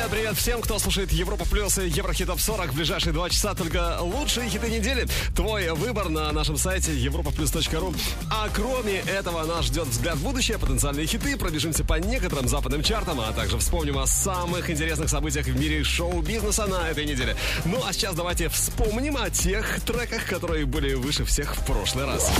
Привет, 0.00 0.12
привет 0.12 0.36
всем, 0.38 0.62
кто 0.62 0.78
слушает 0.78 1.12
Европа 1.12 1.44
Плюс 1.44 1.76
и 1.76 1.86
Еврохит 1.86 2.26
Топ 2.26 2.40
40 2.40 2.70
в 2.70 2.74
ближайшие 2.74 3.12
два 3.12 3.28
часа. 3.28 3.54
Только 3.54 3.98
лучшие 4.00 4.48
хиты 4.48 4.70
недели. 4.70 5.06
Твой 5.36 5.68
выбор 5.74 6.08
на 6.08 6.32
нашем 6.32 6.56
сайте 6.56 6.92
europaplus.ru. 6.92 7.94
А 8.30 8.48
кроме 8.48 9.00
этого 9.00 9.44
нас 9.44 9.66
ждет 9.66 9.88
взгляд 9.88 10.16
в 10.16 10.22
будущее, 10.22 10.58
потенциальные 10.58 11.06
хиты. 11.06 11.36
Пробежимся 11.36 11.84
по 11.84 12.00
некоторым 12.00 12.48
западным 12.48 12.82
чартам, 12.82 13.20
а 13.20 13.30
также 13.32 13.58
вспомним 13.58 13.98
о 13.98 14.06
самых 14.06 14.70
интересных 14.70 15.10
событиях 15.10 15.44
в 15.44 15.60
мире 15.60 15.84
шоу-бизнеса 15.84 16.64
на 16.64 16.88
этой 16.88 17.04
неделе. 17.04 17.36
Ну 17.66 17.82
а 17.86 17.92
сейчас 17.92 18.14
давайте 18.14 18.48
вспомним 18.48 19.18
о 19.18 19.28
тех 19.28 19.82
треках, 19.82 20.24
которые 20.24 20.64
были 20.64 20.94
выше 20.94 21.26
всех 21.26 21.54
в 21.54 21.66
прошлый 21.66 22.06
раз. 22.06 22.32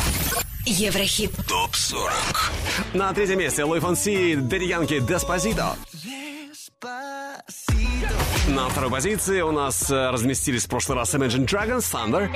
Еврохит 0.64 1.32
ТОП 1.46 1.76
40. 1.76 2.12
На 2.94 3.12
третьем 3.12 3.38
месте 3.38 3.64
Луи 3.64 3.80
Фонси, 3.80 4.36
Дэдди 4.36 4.64
Янки, 4.64 4.98
Деспозито. 4.98 5.76
На 8.54 8.68
второй 8.68 8.90
позиции 8.90 9.42
у 9.42 9.52
нас 9.52 9.90
э, 9.90 10.10
разместились 10.10 10.64
в 10.64 10.68
прошлый 10.68 10.98
раз 10.98 11.14
Imagine 11.14 11.46
Dragons, 11.46 11.78
Thunder. 11.78 12.28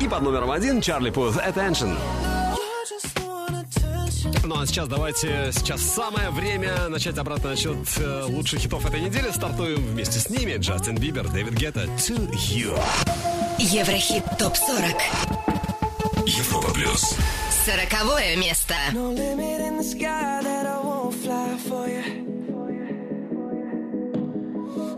И 0.00 0.08
под 0.08 0.22
номером 0.22 0.50
один 0.50 0.82
Чарли 0.82 1.08
Пут, 1.10 1.36
Attention. 1.36 1.96
Ну 4.44 4.60
а 4.60 4.66
сейчас 4.66 4.88
давайте, 4.88 5.50
сейчас 5.52 5.80
самое 5.80 6.30
время 6.30 6.88
начать 6.88 7.16
обратный 7.16 7.52
отсчет 7.52 7.78
э, 7.98 8.24
лучших 8.26 8.60
хитов 8.60 8.84
этой 8.84 9.00
недели. 9.00 9.30
Стартуем 9.30 9.80
вместе 9.80 10.18
с 10.18 10.28
ними. 10.28 10.56
Джастин 10.58 10.96
Бибер, 10.96 11.28
Дэвид 11.28 11.54
Гетта, 11.54 11.84
To 11.84 12.30
You. 12.30 12.78
Еврохит 13.58 14.24
ТОП-40 14.38 16.26
Европа 16.26 16.70
Плюс. 16.72 17.16
Сороковое 17.64 18.36
место 18.36 18.74
No 18.92 19.14
for 21.58 21.88
you. 21.88 22.02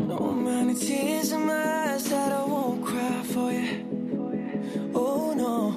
No 0.07 0.69
of 0.71 0.81
tears 0.81 1.33
in 1.33 1.47
my 1.47 1.93
eyes 1.93 2.05
that 2.11 2.33
I 2.33 2.45
won't 2.45 2.85
cry 2.85 3.23
for 3.23 3.51
you. 3.51 4.91
Oh 4.95 5.33
no, 5.35 5.75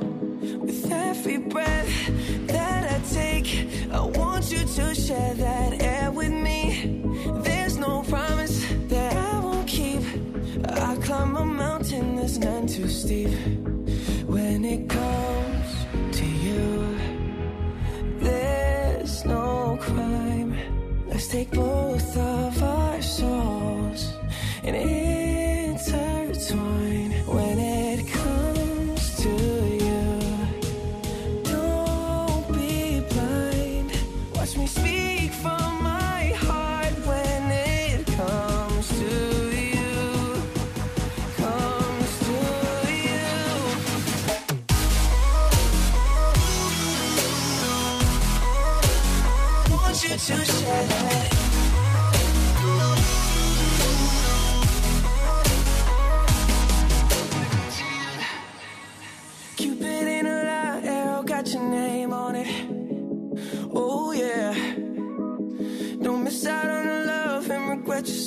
with 0.57 0.91
every 0.91 1.37
breath 1.37 1.87
that 2.47 2.91
I 2.91 2.99
take, 3.13 3.67
I 3.91 4.01
want 4.01 4.51
you 4.51 4.59
to 4.59 4.93
share 4.93 5.33
that 5.35 5.81
air 5.81 6.11
with 6.11 6.31
me. 6.31 7.01
There's 7.43 7.77
no 7.77 8.03
promise 8.03 8.65
that 8.89 9.15
I 9.15 9.39
won't 9.39 9.67
keep. 9.67 10.01
I 10.67 10.95
climb 10.97 11.37
a 11.37 11.45
mountain 11.45 12.17
that's 12.17 12.37
none 12.37 12.67
too 12.67 12.89
steep. 12.89 13.29
When 14.27 14.65
it 14.65 14.89
comes 14.89 15.69
to 16.17 16.25
you. 16.25 16.97
There's 18.19 19.23
no 19.25 19.77
crime. 19.79 20.42
Let's 21.23 21.31
take 21.31 21.52
both 21.52 22.17
of 22.17 22.63
our 22.63 23.02
souls 23.02 24.11
and 24.61 24.75
intertwine 24.75 26.22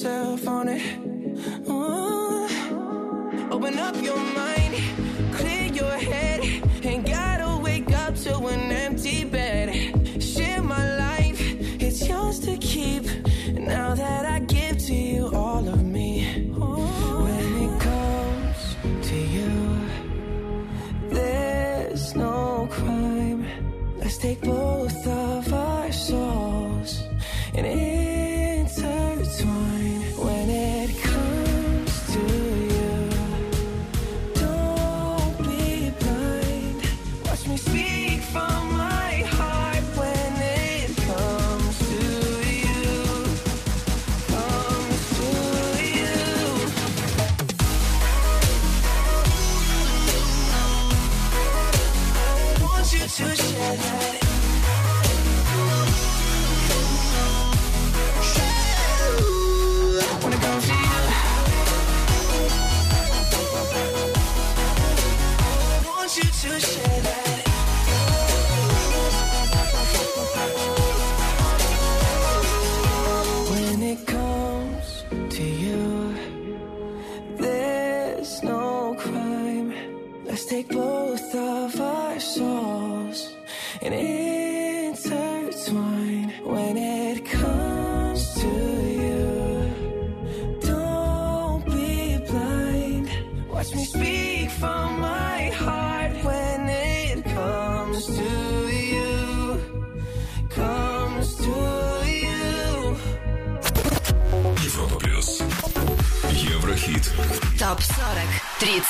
yourself 0.06 0.46
on 0.48 0.68
it. 0.68 0.82
Oh. 1.66 2.48
Open 3.50 3.78
up 3.78 3.96
your 4.02 4.16
mind, 4.16 4.55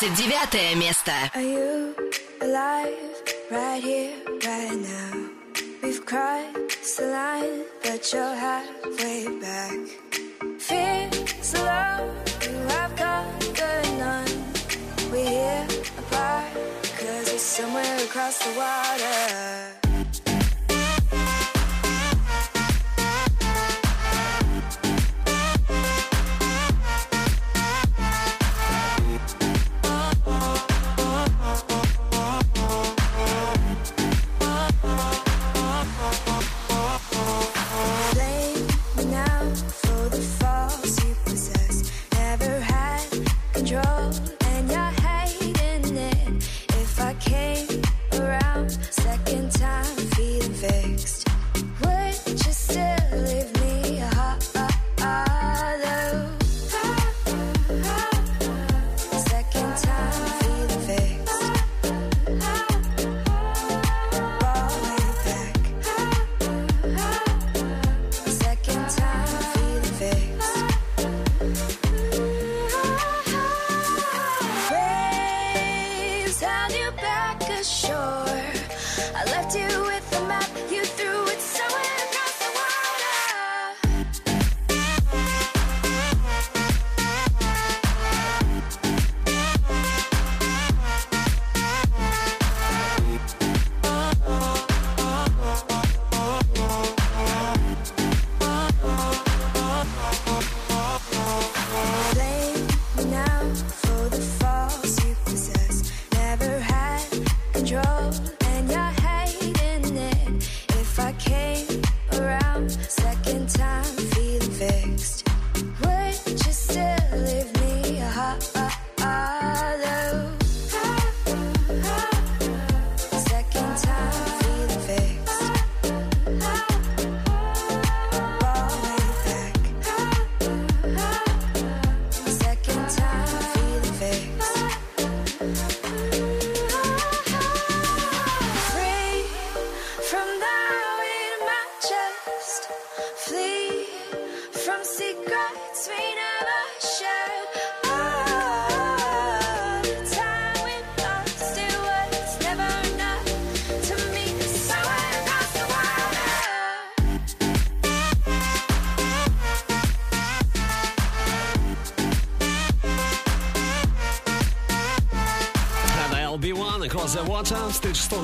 39 0.06 0.76
место 0.76 1.12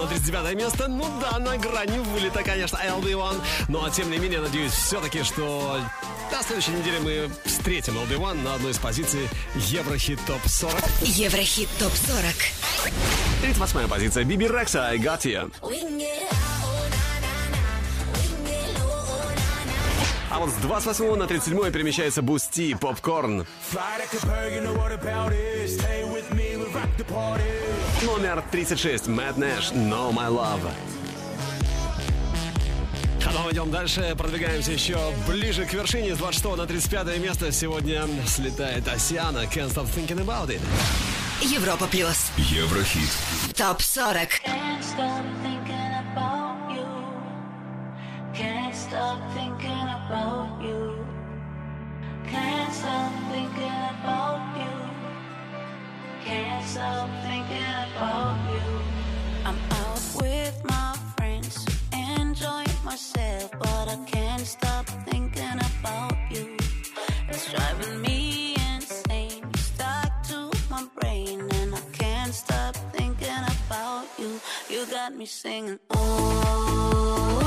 на 0.02 0.08
39 0.08 0.56
место. 0.56 0.88
Ну 0.88 1.04
да, 1.20 1.38
на 1.38 1.56
грани 1.56 1.99
вылета, 1.99 2.43
конечно, 2.43 2.76
LB1. 2.76 3.40
Но 3.69 3.88
тем 3.90 4.10
не 4.10 4.19
менее, 4.19 4.40
надеюсь 4.40 4.72
все-таки, 4.72 5.22
что 5.22 5.78
на 6.31 6.43
следующей 6.43 6.72
неделе 6.72 6.99
мы 7.00 7.31
встретим 7.44 7.96
LB1 7.99 8.43
на 8.43 8.54
одной 8.54 8.72
из 8.72 8.78
позиций 8.78 9.28
Еврохит 9.54 10.19
ТОП 10.26 10.40
40. 10.44 10.75
Еврохит 11.02 11.69
ТОП 11.78 11.93
40. 11.93 12.25
38 13.43 13.88
позиция 13.88 14.25
Bebe 14.25 14.49
Rexha 14.49 14.88
I 14.88 14.99
Got 14.99 15.22
You. 15.22 15.52
А 20.31 20.38
вот 20.38 20.48
с 20.48 20.55
28 20.55 21.14
на 21.14 21.26
37 21.26 21.70
перемещается 21.70 22.22
Boostee 22.23 22.75
Pop 22.75 23.01
Corn. 23.01 23.46
Номер 28.02 28.43
36 28.50 29.06
Мэтт 29.08 29.37
Нэш 29.37 29.73
No 29.73 30.12
My 30.12 30.29
Love. 30.29 30.70
А 33.25 33.43
мы 33.44 33.52
идем 33.52 33.70
дальше, 33.70 34.14
продвигаемся 34.17 34.73
еще 34.73 34.99
ближе 35.26 35.64
к 35.64 35.73
вершине. 35.73 36.14
С 36.14 36.19
26 36.19 36.56
на 36.56 36.67
35 36.67 37.19
место 37.19 37.50
сегодня 37.50 38.06
слетает 38.26 38.87
Осиана 38.88 39.44
Can't 39.44 39.73
Stop 39.73 39.88
Thinking 39.94 40.25
About 40.25 40.49
It. 40.49 40.61
Европа 41.40 41.87
плюс. 41.87 42.31
Еврохит. 42.37 43.11
ТОП 43.56 43.81
40. 43.81 44.29
Can't 44.44 44.82
stop 44.82 45.42
Can't 56.32 56.64
stop 56.64 57.11
thinking 57.25 57.75
about 57.88 58.37
you. 58.52 58.69
I'm 59.44 59.58
out 59.82 60.00
with 60.17 60.64
my 60.64 60.96
friends, 61.14 61.67
enjoying 61.93 62.79
myself, 62.82 63.50
but 63.58 63.88
I 63.94 63.99
can't 64.06 64.40
stop 64.40 64.87
thinking 65.11 65.58
about 65.70 66.17
you. 66.31 66.56
It's 67.29 67.52
driving 67.52 68.00
me 68.00 68.56
insane. 68.73 69.43
You 69.52 69.61
stuck 69.61 70.23
to 70.29 70.50
my 70.70 70.87
brain, 70.99 71.40
and 71.52 71.75
I 71.75 71.81
can't 71.93 72.32
stop 72.32 72.76
thinking 72.96 73.44
about 73.67 74.06
you. 74.19 74.40
You 74.70 74.87
got 74.87 75.14
me 75.14 75.26
singing. 75.26 75.79
Oh, 75.90 77.42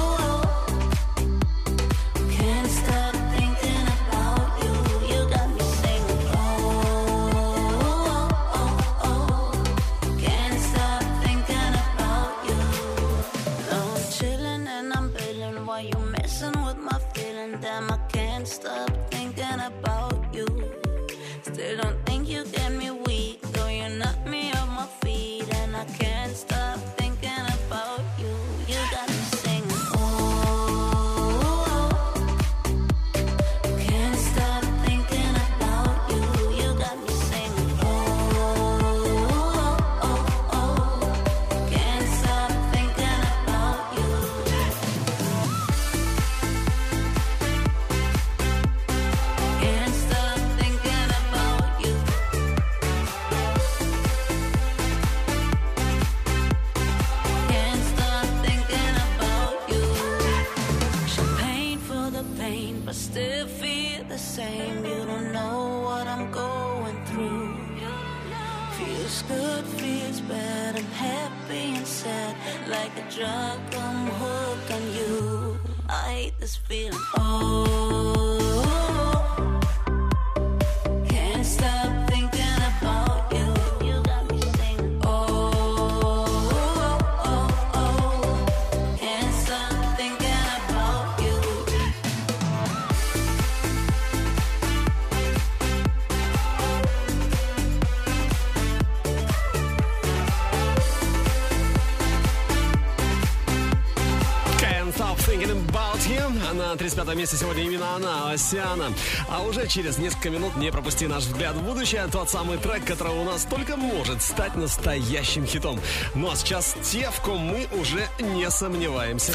на 107.16 107.20
35 107.20 107.20
месте 107.20 107.38
сегодня 107.38 107.64
именно 107.64 107.96
она, 107.96 108.32
Осиана. 108.32 108.94
А 109.30 109.42
уже 109.42 109.68
через 109.68 109.98
несколько 109.98 110.30
минут 110.30 110.56
не 110.58 110.72
пропусти 110.72 111.08
наш 111.08 111.24
взгляд 111.24 111.56
в 111.56 111.64
будущее. 111.64 112.08
Тот 112.12 112.30
самый 112.30 112.58
трек, 112.58 112.86
который 112.86 113.14
у 113.14 113.24
нас 113.24 113.46
только 113.46 113.78
может 113.78 114.22
стать 114.22 114.56
настоящим 114.56 115.46
хитом. 115.46 115.80
Ну 116.14 116.30
а 116.30 116.36
сейчас 116.36 116.76
те, 116.84 117.10
в 117.10 117.22
ком 117.22 117.40
мы 117.40 117.68
уже 117.80 118.08
не 118.20 118.50
сомневаемся. 118.50 119.34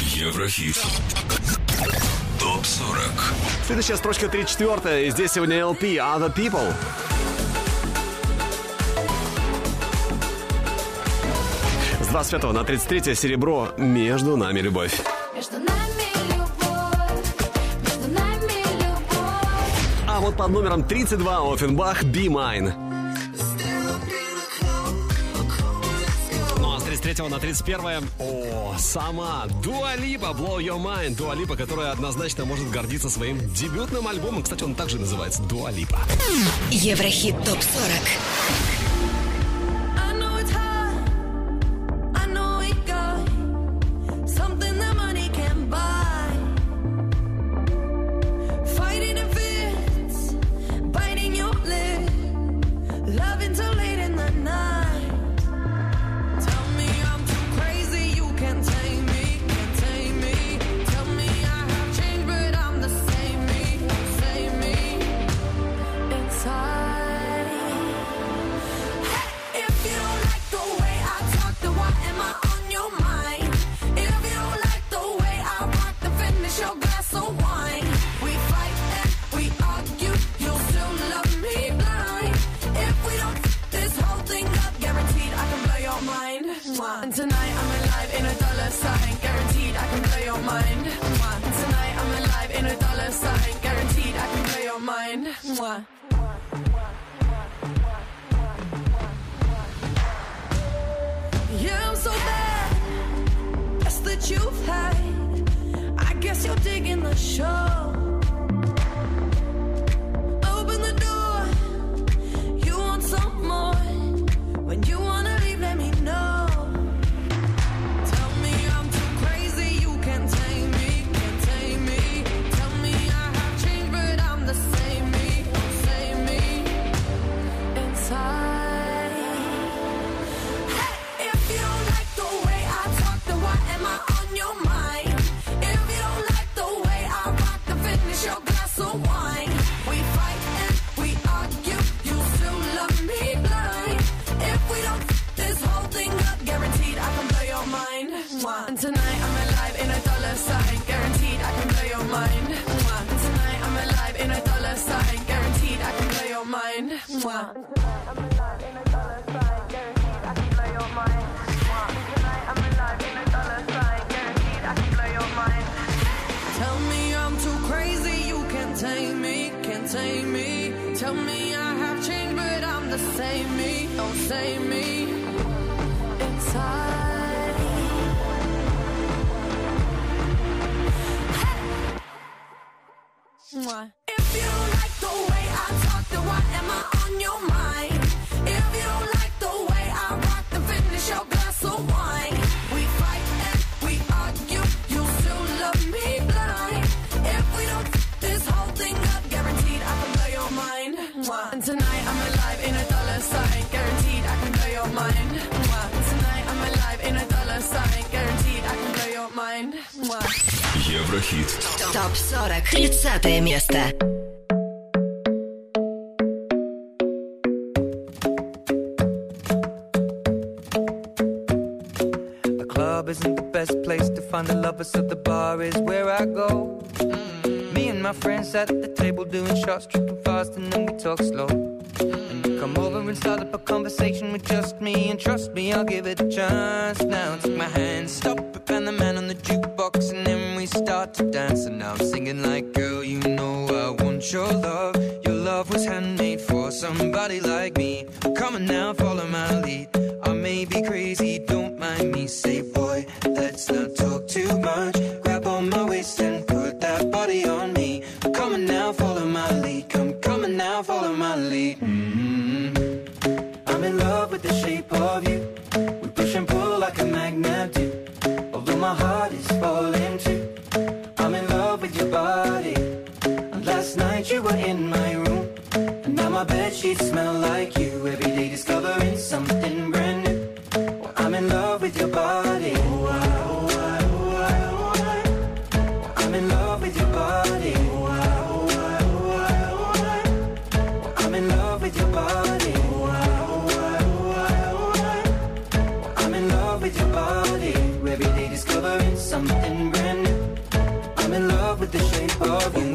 Еврохит. 0.00 0.76
Топ 2.38 2.64
40. 2.64 2.98
Следующая 3.66 3.96
строчка 3.96 4.28
34 4.28 5.06
и 5.06 5.10
здесь 5.10 5.32
сегодня 5.32 5.56
LP 5.60 5.96
Other 5.96 6.34
People. 6.34 6.72
С 12.00 12.06
25 12.08 12.52
на 12.52 12.64
33 12.64 13.14
серебро 13.14 13.72
«Между 13.78 14.36
нами 14.36 14.60
любовь». 14.60 15.00
Под 20.42 20.50
номером 20.50 20.82
32 20.82 21.54
Оффенбах 21.54 22.02
«Be 22.02 22.26
Mine». 22.26 22.74
Ну 26.58 26.74
а 26.74 26.80
с 26.80 26.82
33 26.82 27.28
на 27.28 27.38
31 27.38 28.08
о, 28.18 28.74
сама 28.76 29.46
Дуа 29.62 29.94
Липа 29.94 30.34
Blow 30.36 30.58
Your 30.58 30.82
Mind. 30.82 31.14
Дуа 31.14 31.36
Липа, 31.36 31.54
которая 31.54 31.92
однозначно 31.92 32.44
может 32.44 32.68
гордиться 32.70 33.08
своим 33.08 33.38
дебютным 33.54 34.08
альбомом. 34.08 34.42
Кстати, 34.42 34.64
он 34.64 34.74
также 34.74 34.98
называется 34.98 35.42
Дуа 35.42 35.70
Липа. 35.70 36.00
Еврохит 36.72 37.36
ТОП 37.44 37.62
40. 37.62 37.62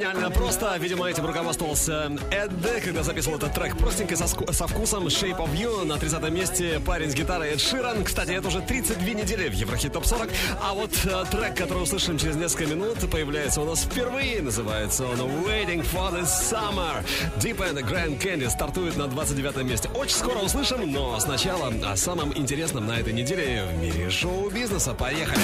Гениально 0.00 0.30
просто. 0.30 0.76
Видимо, 0.78 1.06
этим 1.10 1.26
руководствовался 1.26 2.10
Эд 2.30 2.50
когда 2.82 3.02
записывал 3.02 3.36
этот 3.36 3.52
трек 3.52 3.76
простенько 3.76 4.16
со, 4.16 4.26
со 4.26 4.66
вкусом 4.66 5.06
Shape 5.08 5.36
of 5.36 5.52
You. 5.52 5.84
На 5.84 5.98
30 5.98 6.30
месте 6.30 6.80
парень 6.80 7.10
с 7.10 7.14
гитарой 7.14 7.50
Эд 7.50 7.60
Ширан. 7.60 8.02
Кстати, 8.02 8.30
это 8.30 8.48
уже 8.48 8.62
32 8.62 9.08
недели 9.08 9.48
в 9.48 9.52
Еврохит 9.52 9.92
Топ 9.92 10.06
40. 10.06 10.30
А 10.62 10.72
вот 10.72 10.90
э, 11.04 11.24
трек, 11.30 11.54
который 11.54 11.82
услышим 11.82 12.16
через 12.16 12.36
несколько 12.36 12.66
минут, 12.66 12.98
появляется 13.10 13.60
у 13.60 13.66
нас 13.66 13.82
впервые. 13.82 14.40
Называется 14.40 15.04
он 15.04 15.20
Waiting 15.20 15.84
for 15.92 16.10
the 16.14 16.22
Summer. 16.22 17.04
Deep 17.36 17.58
and 17.58 17.82
Grand 17.82 18.18
Candy 18.18 18.48
стартует 18.48 18.96
на 18.96 19.06
29 19.06 19.56
месте. 19.64 19.90
Очень 19.94 20.16
скоро 20.16 20.38
услышим, 20.38 20.90
но 20.90 21.20
сначала 21.20 21.72
о 21.84 21.96
самом 21.96 22.34
интересном 22.36 22.86
на 22.86 22.98
этой 22.98 23.12
неделе 23.12 23.64
в 23.70 23.82
мире 23.82 24.08
шоу-бизнеса. 24.08 24.94
Поехали! 24.94 25.42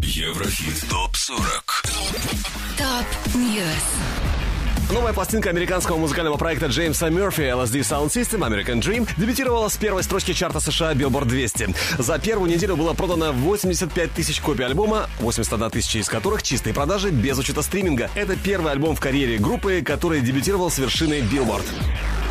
Еврохит 0.00 0.84
ТОП-40. 0.90 1.36
Top 2.76 3.34
News. 3.36 4.92
Новая 4.92 5.12
пластинка 5.12 5.50
американского 5.50 5.96
музыкального 5.96 6.36
проекта 6.36 6.66
Джеймса 6.66 7.08
Мерфи 7.08 7.42
LCD 7.42 7.82
Soundsystem 7.82 8.40
American 8.40 8.80
Dream 8.80 9.08
дебютировала 9.16 9.68
с 9.68 9.76
первой 9.76 10.02
строчки 10.02 10.32
чарта 10.32 10.58
США 10.58 10.94
Billboard 10.94 11.26
200. 11.26 11.72
За 11.98 12.18
первую 12.18 12.50
неделю 12.50 12.76
было 12.76 12.94
продано 12.94 13.30
85 13.32 14.10
тысяч 14.10 14.40
копий 14.40 14.64
альбома, 14.64 15.08
81 15.20 15.70
тысяча 15.70 15.98
из 15.98 16.08
которых 16.08 16.42
чистые 16.42 16.74
продажи 16.74 17.10
без 17.10 17.38
учета 17.38 17.62
стриминга. 17.62 18.10
Это 18.16 18.34
первый 18.34 18.72
альбом 18.72 18.96
в 18.96 19.00
карьере 19.00 19.38
группы, 19.38 19.82
который 19.82 20.20
дебютировал 20.20 20.68
с 20.68 20.78
вершины 20.78 21.20
Billboard. 21.20 21.64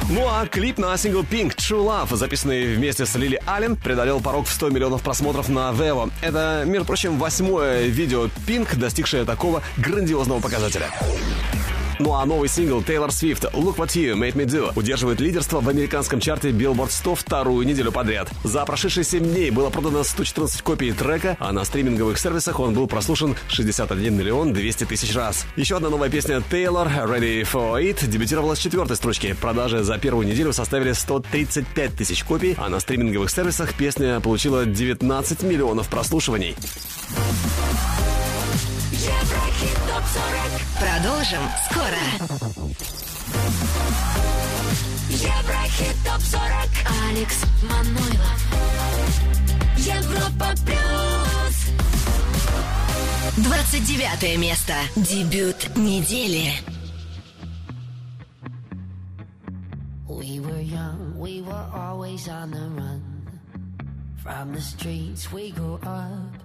Ну 0.10 0.28
а 0.28 0.46
клип 0.48 0.78
на 0.78 0.98
сингл 0.98 1.22
Pink 1.22 1.56
True 1.56 1.86
Love, 1.86 2.16
записанный 2.16 2.76
вместе 2.76 3.06
с 3.06 3.16
Лили 3.16 3.42
Аллен, 3.46 3.76
преодолел 3.76 4.20
порог 4.20 4.48
в 4.48 4.52
100 4.52 4.70
миллионов 4.70 5.02
просмотров 5.02 5.50
на 5.50 5.72
Vevo. 5.72 6.12
Это, 6.22 6.64
между 6.66 6.86
прочим, 6.86 7.18
восьмое 7.18 7.84
видео 7.84 8.26
Pink, 8.48 8.76
достигшее 8.78 9.24
такого 9.24 9.62
грандиозного 9.78 10.40
показателя. 10.40 10.90
Ну 12.00 12.14
а 12.14 12.26
новый 12.26 12.50
сингл 12.50 12.82
Taylor 12.82 13.10
Swift 13.10 13.52
«Look 13.54 13.78
What 13.78 13.90
You 13.90 14.16
Made 14.16 14.34
Me 14.34 14.46
Do» 14.46 14.72
удерживает 14.76 15.20
лидерство 15.20 15.62
в 15.62 15.70
американском 15.70 16.20
чарте 16.20 16.50
Billboard 16.50 16.92
100 16.92 17.16
вторую 17.16 17.66
неделю 17.68 17.92
подряд. 17.92 18.30
За 18.44 18.66
прошедшие 18.66 19.04
7 19.04 19.24
дней 19.24 19.52
было 19.52 19.70
продано 19.70 20.04
114 20.04 20.62
копий 20.62 20.92
трека, 20.92 21.38
а 21.40 21.52
на 21.52 21.64
стриминговых 21.64 22.18
сервисах 22.18 22.60
он 22.60 22.74
был 22.74 22.88
прослушан 22.88 23.36
61 23.48 24.16
миллион 24.16 24.54
200 24.54 24.86
тысяч 24.86 25.16
раз. 25.16 25.46
Еще 25.56 25.78
одна 25.78 25.90
новая 25.90 26.10
песня 26.10 26.38
Taylor 26.38 26.88
«Ready 27.06 27.44
for 27.44 27.82
It» 27.82 28.08
дебютировала 28.08 28.56
с 28.56 28.60
четвертой 28.60 28.96
строчки. 28.96 29.34
Продажи 29.40 29.84
за 29.84 29.98
первую 29.98 30.28
неделю 30.28 30.54
составили 30.54 30.94
135 30.94 31.96
тысяч 31.96 32.24
копий, 32.24 32.56
а 32.58 32.70
на 32.70 32.80
стриминговых 32.80 33.30
сервисах 33.30 33.74
песня 33.76 34.20
получила 34.20 34.66
19 34.66 35.44
миллионов 35.44 35.88
прослушиваний. 35.90 36.56
Еврохит 39.04 39.78
ТОП-40 39.90 40.64
Продолжим 40.80 41.44
скоро. 41.70 42.04
Еврохит 45.10 45.44
Еврохит 45.44 45.96
ТОП-40 46.06 46.72
Алекс 47.10 47.44
Манойлов 47.64 48.40
Европа 49.78 50.56
Плюс 50.66 51.14
29 53.36 54.38
место. 54.38 54.74
Дебют 54.96 55.76
недели. 55.76 56.54
We 60.08 60.40
were 60.40 60.62
young, 60.62 61.18
we 61.18 61.42
were 61.42 61.68
always 61.74 62.30
on 62.30 62.52
the 62.52 62.70
run. 62.70 63.02
From 64.24 64.54
the 64.54 64.62
streets 64.62 65.30
we 65.34 65.52
grew 65.52 65.80
up. 65.84 66.43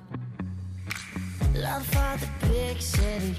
Love 1.60 1.84
for 1.86 2.16
the 2.18 2.28
big 2.46 2.80
city 2.80 3.34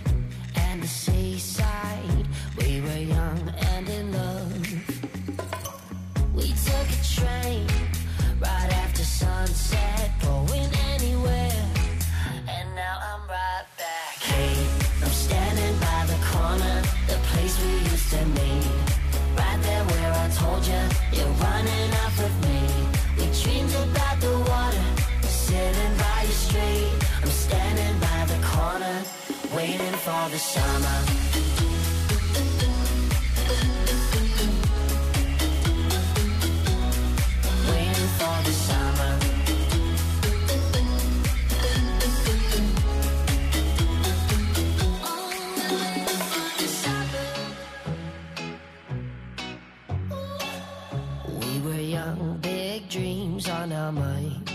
and 0.55 0.83
the 0.83 0.87
seaside. 0.87 2.27
We 2.57 2.81
were 2.81 2.97
young 2.97 3.53
and 3.71 3.87
in 3.87 4.11
love. 4.11 4.98
The 30.31 30.37
summer. 30.37 31.19
Big 52.41 52.87
dreams 52.89 53.49
on 53.49 53.71
our 53.71 53.91
mind. 53.91 54.51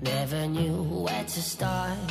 Never 0.00 0.46
knew 0.46 0.82
where 1.04 1.24
to 1.24 1.42
start. 1.42 2.05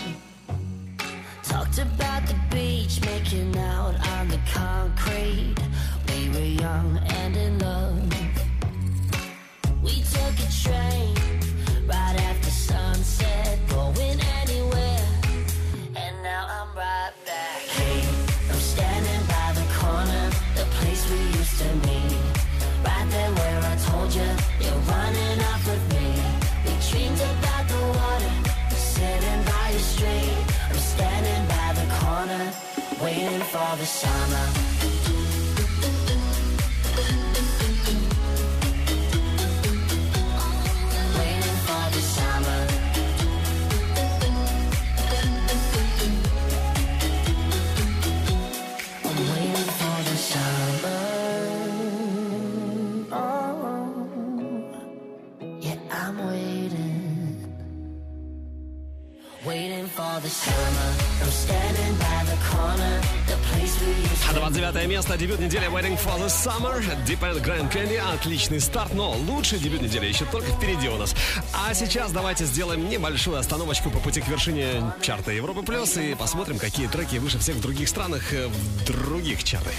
Дебют 65.26 65.40
недели 65.40 65.66
Waiting 65.66 65.98
for 65.98 66.20
the 66.20 66.28
Summer, 66.28 66.84
Deep 67.08 67.20
End 67.22 67.42
Grand 67.44 67.72
Candy, 67.74 67.98
отличный 67.98 68.60
старт, 68.60 68.94
но 68.94 69.14
лучший 69.28 69.58
дебют 69.58 69.82
недели 69.82 70.06
еще 70.06 70.24
только 70.26 70.52
впереди 70.52 70.88
у 70.88 70.98
нас. 70.98 71.16
А 71.52 71.74
сейчас 71.74 72.12
давайте 72.12 72.46
сделаем 72.46 72.88
небольшую 72.88 73.40
остановочку 73.40 73.90
по 73.90 73.98
пути 73.98 74.22
к 74.22 74.28
вершине 74.28 74.84
чарта 75.02 75.32
Европы 75.32 75.64
Плюс 75.64 75.98
и 75.98 76.14
посмотрим, 76.14 76.60
какие 76.60 76.86
треки 76.86 77.16
выше 77.16 77.40
всех 77.40 77.56
в 77.56 77.62
других 77.62 77.90
странах, 77.90 78.34
э, 78.34 78.48
в 78.48 78.86
других 78.86 79.44
чартах. 79.44 79.74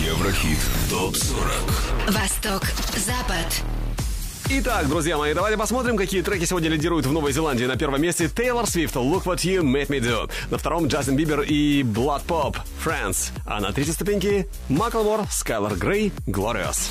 Еврохит 0.00 0.58
ТОП-40. 0.88 2.12
Восток, 2.12 2.62
Запад. 2.96 3.62
Итак, 4.54 4.86
друзья 4.86 5.16
мои, 5.16 5.32
давайте 5.32 5.56
посмотрим, 5.56 5.96
какие 5.96 6.20
треки 6.20 6.44
сегодня 6.44 6.68
лидируют 6.68 7.06
в 7.06 7.12
Новой 7.12 7.32
Зеландии. 7.32 7.64
На 7.64 7.76
первом 7.76 8.02
месте 8.02 8.28
Тейлор 8.28 8.66
Свифт, 8.66 8.94
Look 8.96 9.22
What 9.22 9.38
You 9.38 9.62
Made 9.62 9.86
Me 9.86 9.98
Do. 9.98 10.30
На 10.50 10.58
втором 10.58 10.88
Джастин 10.88 11.16
Бибер 11.16 11.40
и 11.40 11.82
Blood 11.82 12.26
Pop, 12.26 12.56
Friends. 12.84 13.30
А 13.46 13.60
на 13.60 13.72
третьей 13.72 13.94
ступеньке 13.94 14.46
Маклмор, 14.68 15.22
Скайлор 15.30 15.74
Грей, 15.76 16.12
Glorious. 16.26 16.90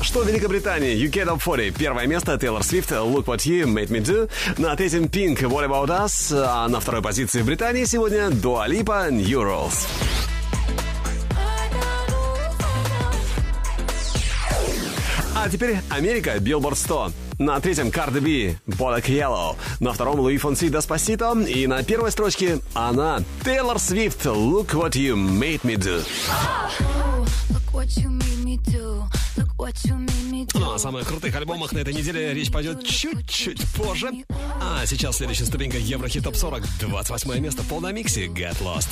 Что 0.00 0.20
в 0.20 0.26
Великобритании? 0.26 0.96
UK 0.96 1.26
Top 1.26 1.42
40. 1.42 1.74
Первое 1.74 2.06
место 2.06 2.38
Тейлор 2.38 2.62
Свифт, 2.62 2.92
Look 2.92 3.26
What 3.26 3.40
You 3.40 3.66
Made 3.66 3.88
Me 3.88 4.00
Do. 4.00 4.30
На 4.56 4.74
третьем 4.76 5.04
Pink, 5.04 5.40
What 5.40 5.68
About 5.68 5.88
Us. 5.88 6.32
А 6.34 6.66
на 6.68 6.80
второй 6.80 7.02
позиции 7.02 7.42
в 7.42 7.44
Британии 7.44 7.84
сегодня 7.84 8.28
Dua 8.28 8.66
Lipa, 8.66 9.10
New 9.10 9.42
Rules. 9.42 9.86
А 15.48 15.50
теперь 15.50 15.78
Америка, 15.88 16.38
Билборд 16.38 16.76
100. 16.76 17.10
На 17.38 17.58
третьем 17.58 17.88
Cardi 17.88 18.20
B, 18.20 18.58
Bodak 18.66 19.06
Yellow. 19.06 19.56
На 19.80 19.94
втором 19.94 20.20
Luis 20.20 20.36
Fonsi 20.36 20.68
Despacito. 20.68 21.32
И 21.40 21.66
на 21.66 21.82
первой 21.82 22.10
строчке 22.10 22.58
она, 22.74 23.20
Тейлор 23.46 23.78
Свифт, 23.78 24.26
Look 24.26 24.72
What 24.72 24.90
You 24.90 25.14
Made 25.14 25.62
Me 25.62 25.76
Do. 25.76 26.04
Ну 30.52 30.74
а 30.74 30.78
самых 30.78 31.08
крутых 31.08 31.34
альбомах 31.34 31.72
на 31.72 31.78
этой 31.78 31.94
неделе 31.94 32.34
речь 32.34 32.52
пойдет 32.52 32.84
чуть-чуть 32.84 33.62
позже. 33.74 34.10
А 34.60 34.84
сейчас 34.84 35.16
следующая 35.16 35.46
ступенька 35.46 35.78
Еврохит 35.78 36.24
Топ 36.24 36.36
40. 36.36 36.62
28 36.80 37.38
место 37.38 37.62
в 37.62 37.68
полном 37.68 37.94
миксе 37.94 38.26
Get 38.26 38.58
Lost. 38.60 38.88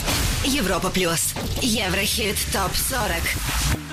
Европа 0.46 0.88
Плюс. 0.88 1.34
Еврохит 1.60 2.36
Топ 2.50 2.74
40. 2.74 3.85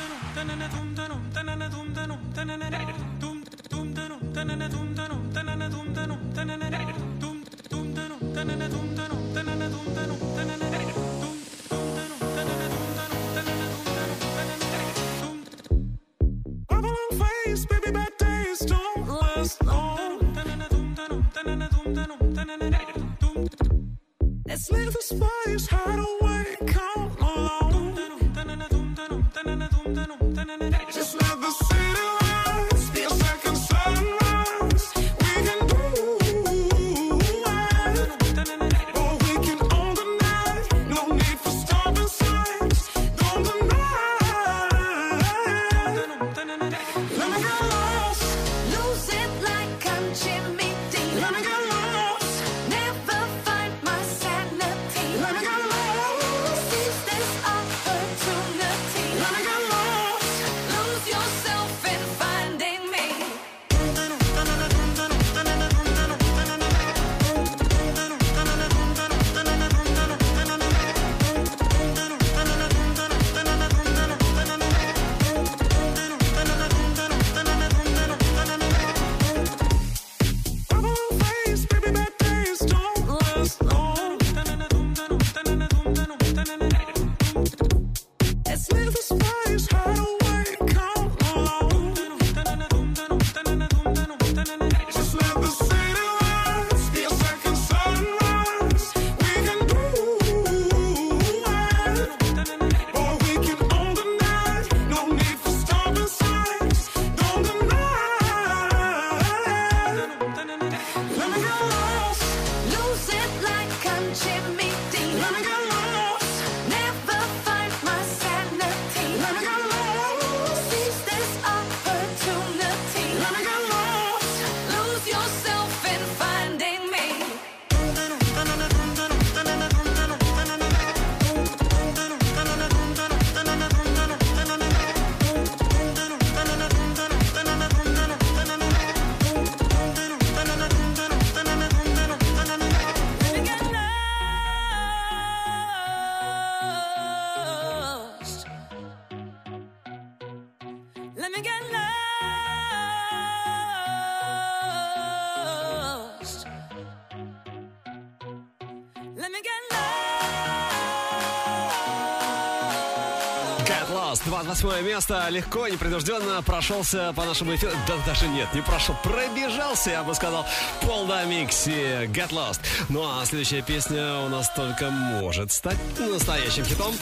28 164.63 164.88
место, 164.88 165.28
легко, 165.30 165.67
непринужденно 165.67 166.41
прошелся 166.41 167.12
по 167.17 167.26
нашему 167.26 167.54
эфиру. 167.54 167.73
Да 167.86 167.95
даже 168.06 168.30
нет, 168.30 168.47
не 168.54 168.62
прошел, 168.62 168.95
пробежался, 169.04 169.89
я 169.89 170.04
бы 170.04 170.15
сказал, 170.15 170.45
пол 170.82 171.06
на 171.06 171.26
миксе 171.26 172.06
Get 172.06 172.30
Lost. 172.30 172.62
Ну 172.88 173.04
а 173.04 173.26
следующая 173.26 173.62
песня 173.62 174.19
у 174.19 174.30
нас 174.30 174.49
только 174.56 174.89
может 174.89 175.52
стать 175.52 175.78
настоящим 175.99 176.63
хитом. 176.63 176.93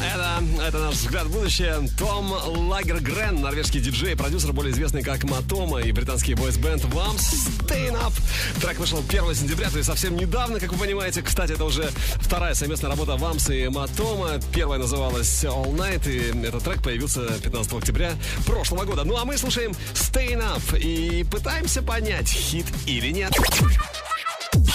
Это, 0.00 0.42
это 0.66 0.78
наш 0.78 0.94
взгляд 0.94 1.26
в 1.26 1.32
будущее. 1.32 1.88
Том 1.98 2.32
Лагергрен, 2.32 3.40
норвежский 3.40 3.80
диджей, 3.80 4.16
продюсер, 4.16 4.52
более 4.52 4.72
известный 4.72 5.02
как 5.02 5.24
Матома 5.24 5.80
и 5.80 5.92
британский 5.92 6.34
бойс-бенд 6.34 6.82
Vamps 6.84 7.34
Staying 7.60 8.00
Up. 8.00 8.12
Трек 8.60 8.78
вышел 8.78 9.02
1 9.06 9.34
сентября, 9.34 9.70
то 9.70 9.76
есть 9.76 9.88
совсем 9.88 10.16
недавно, 10.16 10.58
как 10.58 10.72
вы 10.72 10.78
понимаете. 10.78 11.22
Кстати, 11.22 11.52
это 11.52 11.64
уже 11.64 11.90
вторая 12.16 12.54
совместная 12.54 12.90
работа 12.90 13.12
Vamps 13.12 13.54
и 13.54 13.68
Матома. 13.68 14.40
Первая 14.54 14.78
называлась 14.78 15.44
All 15.44 15.74
Night, 15.74 16.08
и 16.10 16.46
этот 16.46 16.64
трек 16.64 16.82
появился 16.82 17.20
15 17.42 17.72
октября 17.74 18.12
прошлого 18.46 18.84
года. 18.84 19.04
Ну 19.04 19.16
а 19.16 19.24
мы 19.24 19.36
слушаем 19.36 19.72
Staying 19.94 20.42
Up 20.42 20.78
и 20.78 21.24
пытаемся 21.24 21.82
понять, 21.82 22.28
хит 22.28 22.66
или 22.86 23.10
нет. 23.10 23.32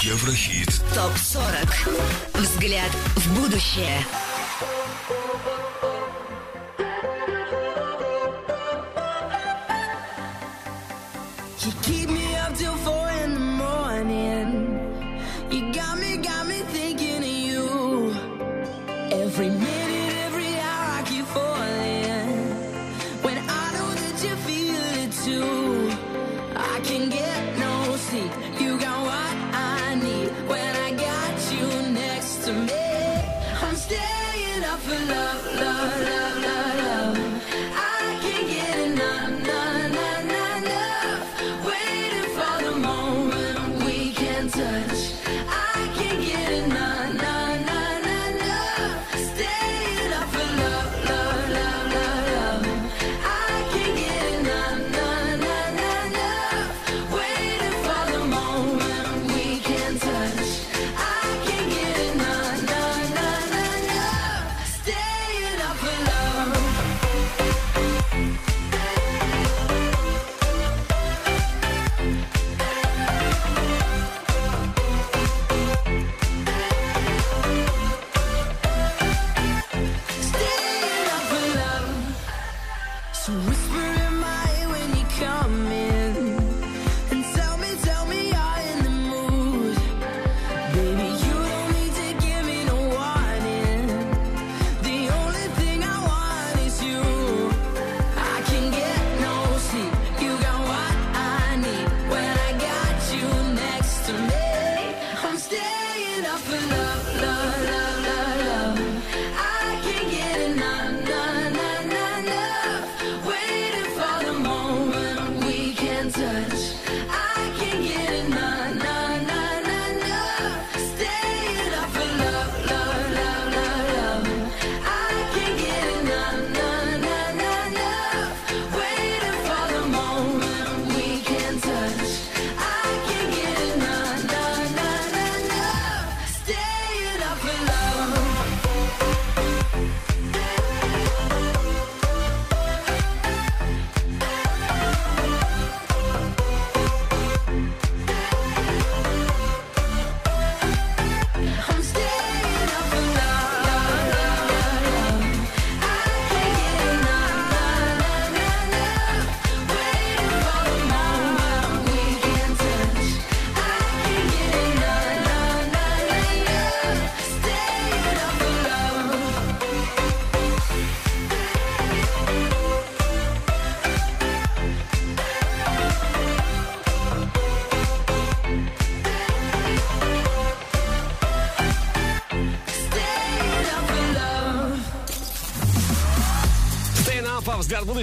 Еврохит. 0.04 0.70
ТОП-40. 0.94 2.40
Взгляд 2.40 2.92
в 3.16 3.42
будущее. 3.42 4.06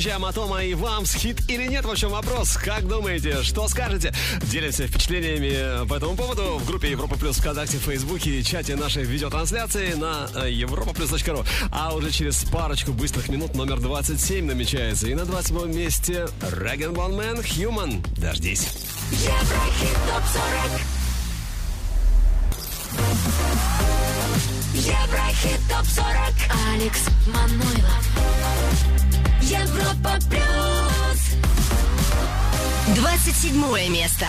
Взгляд 0.03 0.19
в 0.19 0.19
будущее, 0.19 0.19
Матома 0.19 0.65
и 0.65 0.75
вам 0.75 1.07
хит 1.07 1.49
или 1.49 1.67
нет? 1.69 1.85
В 1.85 1.91
общем, 1.91 2.09
вопрос. 2.09 2.57
Как 2.57 2.87
думаете, 2.88 3.43
что 3.43 3.69
скажете? 3.69 4.12
Делимся 4.43 4.87
впечатлениями 4.87 5.87
по 5.87 5.95
этому 5.95 6.17
поводу 6.17 6.59
в 6.59 6.67
группе 6.67 6.91
Европа 6.91 7.17
Плюс 7.17 7.37
ВКонтакте, 7.37 7.79
в 7.79 7.83
Фейсбуке 7.83 8.41
и 8.41 8.45
чате 8.45 8.75
нашей 8.77 9.05
видеотрансляции 9.05 9.93
на 9.95 10.27
europaplus.ru. 10.35 11.47
А 11.71 11.95
уже 11.95 12.11
через 12.11 12.45
парочку 12.45 12.93
быстрых 12.93 13.29
минут 13.29 13.55
номер 13.55 13.81
27 13.81 14.45
намечается. 14.45 15.07
И 15.07 15.15
на 15.15 15.25
27 15.25 15.73
месте 15.73 16.27
Rag'n'Bone 16.40 17.14
Man 17.14 17.38
Human. 17.38 18.05
Дождись. 18.19 18.67
Еврохит 19.12 19.97
ТОП-40. 20.09 20.81
Еврохит 24.75 25.61
ТОП-40. 25.69 26.75
Алекс 26.75 27.01
Манойлов. 27.27 28.32
27 33.21 33.89
место. 33.91 34.26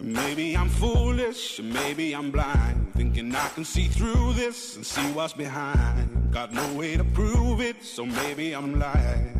Maybe 0.00 0.56
I'm 0.56 0.68
foolish, 0.68 1.60
or 1.60 1.62
maybe 1.62 2.12
I'm 2.12 2.32
blind, 2.32 2.92
thinking 2.96 3.32
I 3.32 3.48
can 3.50 3.64
see 3.64 3.86
through 3.86 4.32
this 4.32 4.74
and 4.74 4.84
see 4.84 5.06
what's 5.12 5.34
behind. 5.34 6.32
Got 6.32 6.52
no 6.52 6.66
way 6.74 6.96
to 6.96 7.04
prove 7.04 7.60
it, 7.60 7.84
so 7.84 8.04
maybe 8.04 8.54
I'm 8.56 8.80
lying. 8.80 9.39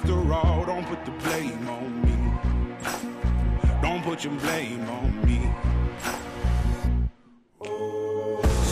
after 0.00 0.32
all. 0.32 0.64
Don't 0.64 0.86
put 0.86 1.04
the 1.04 1.10
blame 1.22 1.68
on 1.68 2.02
me. 2.02 2.16
Don't 3.82 4.02
put 4.02 4.24
your 4.24 4.32
blame 4.34 4.88
on 4.88 5.26
me. 5.26 5.40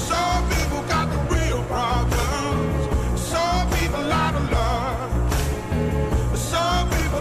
Some 0.09 0.43
people 0.55 0.83
got 0.89 1.07
the 1.11 1.21
real 1.35 1.63
problems. 1.65 3.21
Some 3.21 3.71
people 3.73 4.13
of 4.35 4.51
love. 4.51 6.39
Some 6.39 6.89
people 6.91 7.21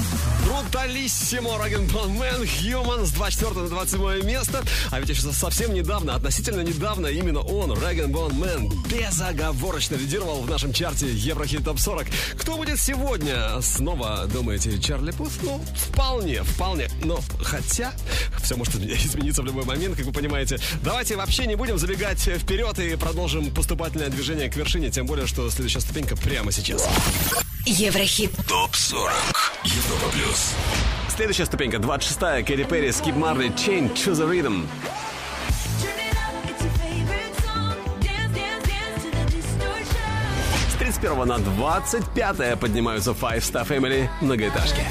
Бруталиссимо 0.51 1.57
Rag'n'Bone 1.57 2.11
Man 2.11 2.45
Human 2.45 3.05
с 3.05 3.11
24 3.11 3.61
на 3.61 3.69
27 3.69 4.25
место. 4.25 4.61
А 4.89 4.99
ведь 4.99 5.07
еще 5.07 5.21
совсем 5.31 5.73
недавно, 5.73 6.15
относительно 6.15 6.59
недавно, 6.59 7.07
именно 7.07 7.39
он, 7.39 7.71
Rag'n'Bone 7.71 8.33
Man, 8.33 8.69
безоговорочно 8.89 9.95
лидировал 9.95 10.41
в 10.41 10.49
нашем 10.49 10.73
чарте 10.73 11.07
Еврохит 11.09 11.63
Топ 11.63 11.79
40. 11.79 12.07
Кто 12.37 12.57
будет 12.57 12.79
сегодня? 12.79 13.61
Снова 13.61 14.27
думаете, 14.27 14.77
Charlie 14.77 15.11
Puth? 15.11 15.39
Ну, 15.41 15.63
вполне, 15.73 16.43
вполне. 16.43 16.89
Но 17.05 17.21
хотя, 17.41 17.93
все 18.43 18.55
может 18.57 18.75
измениться 18.75 19.43
в 19.43 19.45
любой 19.45 19.63
момент, 19.63 19.95
как 19.95 20.05
вы 20.05 20.11
понимаете. 20.11 20.59
Давайте 20.83 21.15
вообще 21.15 21.45
не 21.45 21.55
будем 21.55 21.77
забегать 21.77 22.19
вперед 22.19 22.77
и 22.79 22.97
продолжим 22.97 23.51
поступательное 23.51 24.09
движение 24.09 24.49
к 24.49 24.55
вершине, 24.57 24.91
тем 24.91 25.05
более, 25.05 25.27
что 25.27 25.49
следующая 25.49 25.79
ступенька 25.79 26.17
прямо 26.17 26.51
сейчас. 26.51 26.85
Еврохит. 27.65 28.31
ТОП 28.47 28.75
40. 28.75 29.11
Европа 29.63 30.09
плюс. 30.11 30.53
Следующая 31.15 31.45
ступенька, 31.45 31.77
26-я, 31.77 32.43
Кэрри 32.43 32.63
Перри, 32.63 32.91
Скип 32.91 33.15
Марли, 33.15 33.49
Chain 33.49 33.93
to 33.93 34.13
the 34.13 34.27
Rhythm. 34.27 34.65
С 40.71 40.75
31 40.79 41.27
на 41.27 41.37
25 41.37 42.59
поднимаются 42.59 43.11
Five 43.11 43.39
Star 43.39 43.67
Family 43.67 44.09
многоэтажки. 44.21 44.83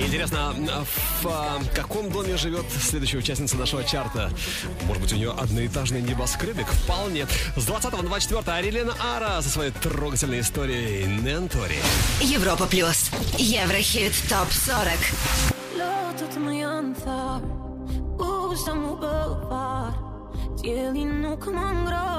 Интересно, 0.00 0.54
а 0.70 0.84
в 1.22 1.26
а, 1.26 1.60
каком 1.74 2.10
доме 2.10 2.36
живет 2.36 2.64
следующая 2.70 3.18
участница 3.18 3.56
нашего 3.56 3.84
чарта? 3.84 4.30
Может 4.86 5.02
быть, 5.02 5.12
у 5.12 5.16
нее 5.16 5.30
одноэтажный 5.30 6.02
небоскребик? 6.02 6.66
Вполне. 6.66 7.26
С 7.56 7.64
20 7.64 7.92
на 7.92 8.02
24 8.02 8.56
Арилена 8.56 8.94
Ара 9.00 9.40
со 9.42 9.48
своей 9.48 9.70
трогательной 9.70 10.40
историей 10.40 11.06
Нентори. 11.06 11.76
Европа 12.20 12.66
плюс. 12.66 13.10
Еврохит 13.38 14.12
топ 14.28 14.50
40. 14.50 14.92
Låt 15.76 16.36
mig 16.36 16.62
anta 16.62 17.40
Usa 18.18 18.72
boulevard 18.74 19.94
Dieli 20.62 21.04
nuk 21.04 21.46
më 21.50 21.66
ngro 21.82 22.10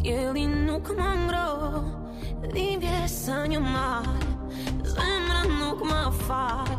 Dieli 0.00 0.46
nuk 0.48 0.88
më 0.96 1.10
ngro 1.26 1.48
Dhimbje 2.52 3.04
sa 3.08 3.44
një 3.46 3.60
mal 3.60 4.08
Zemra 4.94 5.42
nuk 5.48 5.82
më 5.88 6.02
fal 6.26 6.72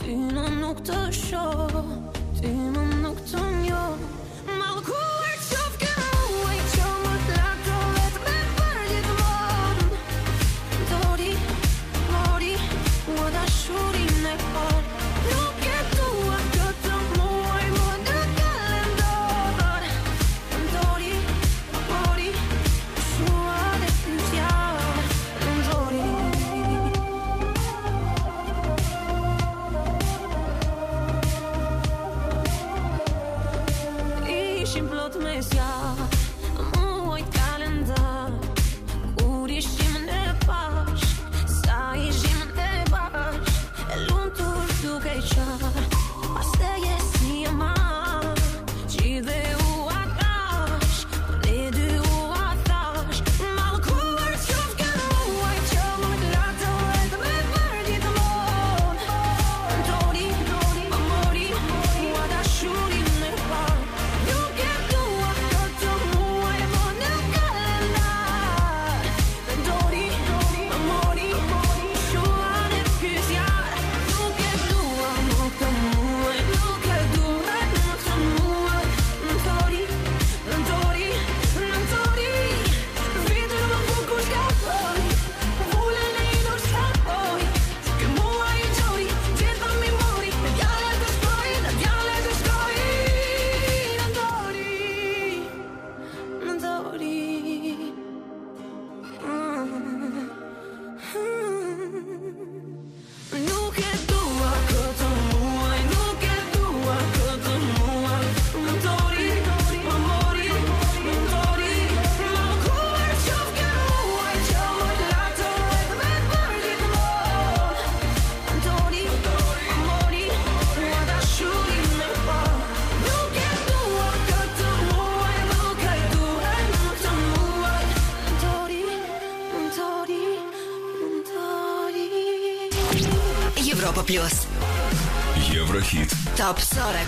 Ty 0.00 0.16
më 0.16 0.46
nuk 0.60 0.82
të 0.86 1.00
shoh 1.14 1.82
Ty 2.40 2.54
më 2.74 2.84
nuk 3.02 3.18
të 3.30 3.42
njoh 3.62 3.94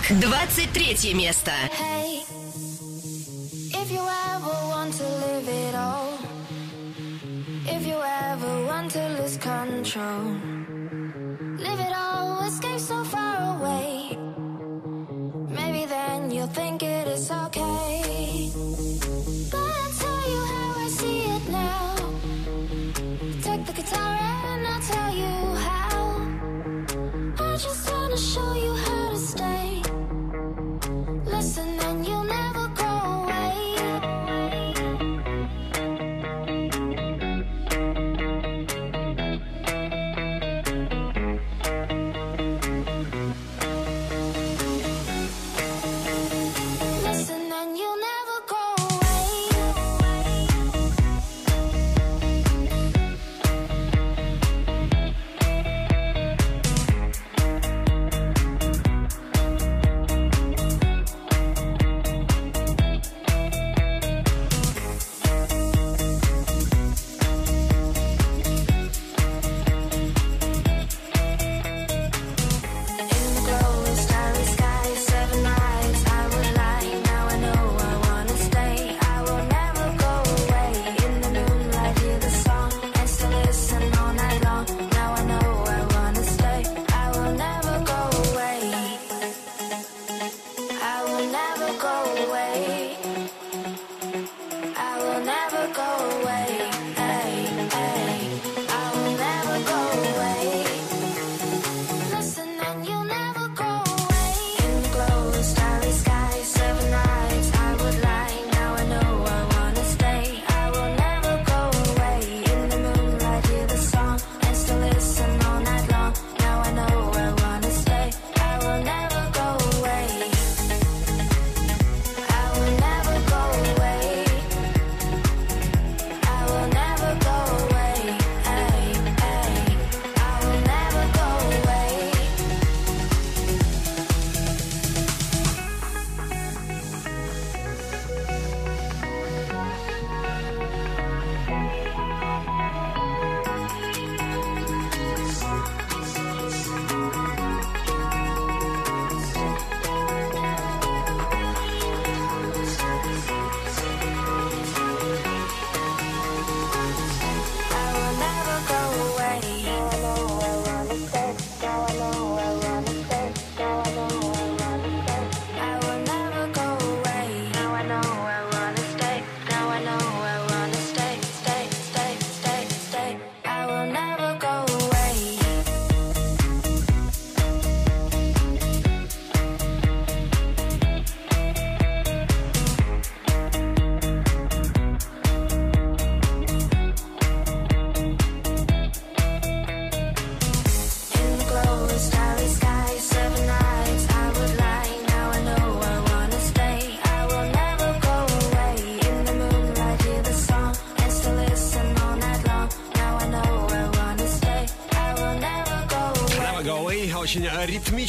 23 0.09 1.13
место. 1.13 1.51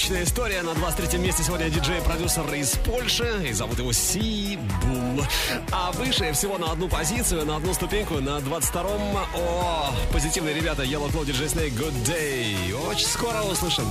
отличная 0.05 0.25
история. 0.25 0.63
На 0.63 0.75
23 0.75 1.19
месте 1.19 1.43
сегодня 1.43 1.71
диджей-продюсер 1.71 2.53
из 2.55 2.73
Польши. 2.85 3.47
И 3.49 3.53
зовут 3.55 3.79
его 3.79 3.91
Си 3.93 4.59
Бул. 4.83 5.25
А 5.73 5.93
выше 5.93 6.31
всего 6.35 6.59
на 6.59 6.73
одну 6.73 6.89
позицию, 6.89 7.47
на 7.47 7.57
одну 7.57 7.73
ступеньку, 7.73 8.21
на 8.21 8.39
22-м. 8.39 9.17
О, 9.35 9.95
позитивные 10.13 10.55
ребята. 10.55 10.83
Yellow 10.83 11.11
Claw, 11.11 11.25
DJ 11.25 11.47
Snake, 11.47 11.73
Good 11.73 12.05
Day. 12.05 12.75
Очень 12.87 13.07
скоро 13.07 13.41
услышим. 13.45 13.85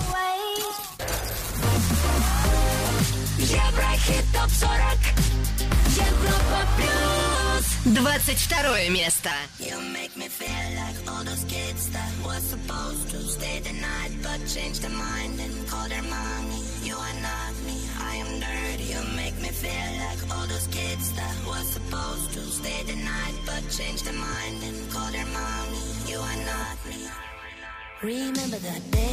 Еврохит 3.40 4.26
топ 4.34 4.52
40 4.52 4.72
Европа 5.96 6.68
плюс 6.78 7.96
22 7.96 8.90
место 8.90 9.30
changed 23.78 24.06
their 24.06 24.14
mind 24.14 24.62
and 24.64 24.92
called 24.92 25.16
her 25.16 25.26
mommy. 25.34 25.82
You 26.06 26.20
are 26.20 26.46
not 26.46 26.78
me. 26.88 27.08
Remember 28.04 28.58
that 28.58 28.92
day. 28.92 29.13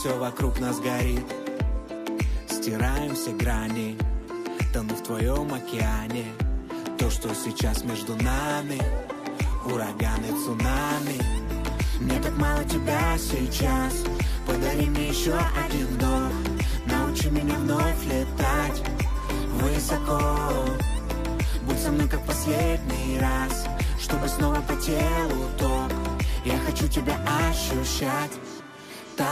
Все 0.00 0.16
вокруг 0.16 0.58
нас 0.60 0.80
горит. 0.80 1.26
Стираем 2.48 3.14
все 3.14 3.32
грани, 3.32 3.98
тону 4.72 4.94
в 4.94 5.02
твоем 5.02 5.52
океане. 5.52 6.24
То, 6.98 7.10
что 7.10 7.34
сейчас 7.34 7.84
между 7.84 8.16
нами, 8.16 8.80
ураганы, 9.66 10.28
цунами. 10.42 11.20
Мне 12.00 12.18
так 12.18 12.34
мало 12.38 12.64
тебя 12.64 13.18
сейчас, 13.18 13.92
подари 14.46 14.86
мне 14.86 15.10
еще 15.10 15.34
один 15.66 15.86
вдох. 15.88 16.32
Научи 16.86 17.28
меня 17.28 17.56
вновь 17.56 18.02
летать 18.06 18.82
высоко. 19.60 20.18
Будь 21.66 21.78
со 21.78 21.90
мной 21.90 22.08
как 22.08 22.24
последний 22.24 23.18
раз 23.20 23.66
Чтобы 24.00 24.28
снова 24.28 24.60
по 24.62 24.74
телу 24.76 25.46
ток 25.58 25.92
Я 26.44 26.58
хочу 26.66 26.88
тебя 26.88 27.14
ощущать 27.48 28.32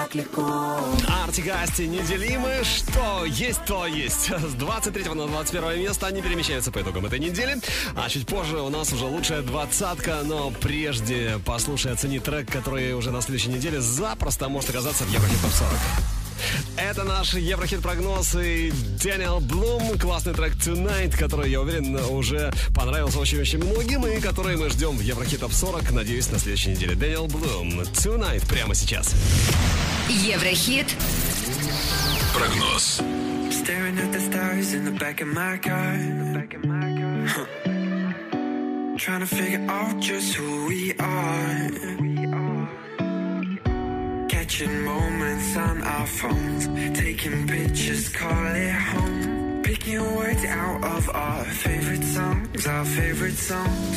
Так 0.09 0.15
легко 0.15 0.81
Artik & 1.22 1.49
Asti 1.49 1.87
Неделимы. 1.87 2.62
Что 2.63 3.27
есть, 3.27 3.63
то 3.67 3.87
есть. 3.87 4.31
С 4.31 4.55
23 4.55 5.05
на 5.13 5.27
21 5.27 5.81
место 5.81 6.07
они 6.07 6.23
перемещаются 6.23 6.73
по 6.73 6.81
итогам 6.81 7.05
этой 7.05 7.19
недели. 7.19 7.59
А 7.95 8.09
чуть 8.09 8.27
позже 8.27 8.59
у 8.59 8.71
нас 8.71 8.91
уже 8.93 9.05
лучшая 9.05 9.43
двадцатка. 9.43 10.23
Но 10.25 10.51
прежде 10.51 11.39
послушай, 11.45 11.93
оцени 11.93 12.21
трек, 12.21 12.51
который 12.51 12.95
уже 12.95 13.11
на 13.11 13.21
следующей 13.21 13.51
неделе 13.51 13.83
запросто 13.83 14.49
может 14.49 14.71
оказаться 14.71 15.05
в 15.05 15.13
Еврохит 15.13 15.43
Топ 15.43 15.51
40. 15.51 16.18
Это 16.99 17.07
наш 17.07 17.34
Еврохит-прогноз 17.34 18.34
и 18.42 18.72
Daniel 19.01 19.39
Blume. 19.39 19.97
Классный 20.01 20.34
трек 20.34 20.55
Tonight, 20.57 21.16
который, 21.16 21.49
я 21.49 21.61
уверен, 21.61 21.94
уже 21.94 22.51
понравился 22.74 23.20
очень-очень 23.20 23.62
многим 23.62 24.05
и 24.05 24.18
который 24.20 24.57
мы 24.57 24.68
ждем 24.68 24.96
в 24.96 25.01
Еврохит 25.01 25.38
Топ 25.38 25.53
40, 25.53 25.92
надеюсь, 25.92 26.28
на 26.32 26.40
следующей 26.40 26.70
неделе. 26.70 26.96
Daniel 26.97 27.29
Blume. 27.29 27.83
Tonight 27.82 28.44
прямо 28.49 28.74
сейчас. 28.74 29.14
Еврохит 30.09 30.88
Прогноз. 32.34 33.01
Staring 33.53 33.96
at 34.01 34.12
the 34.12 34.18
stars 34.18 34.74
in 34.74 34.84
the 34.84 34.99
back 34.99 35.20
of 35.20 35.28
my 35.28 35.57
car. 35.59 35.94
Huh. 37.28 37.46
Trying 38.96 39.20
to 39.20 39.26
figure 39.26 39.64
out 39.70 40.01
just 40.01 40.34
who 40.34 40.66
we 40.66 40.94
are. 40.99 42.18
Catching 44.49 44.82
moments 44.82 45.57
on 45.59 45.82
our 45.82 46.07
phones. 46.07 46.66
Taking 46.99 47.46
pictures, 47.46 48.09
call 48.09 48.46
it 48.57 48.72
home. 48.72 49.61
Picking 49.62 50.01
words 50.16 50.42
out 50.46 50.82
of 50.84 51.11
our 51.11 51.44
favorite 51.44 52.03
songs, 52.03 52.66
our 52.66 52.84
favorite 52.86 53.36
songs. 53.36 53.96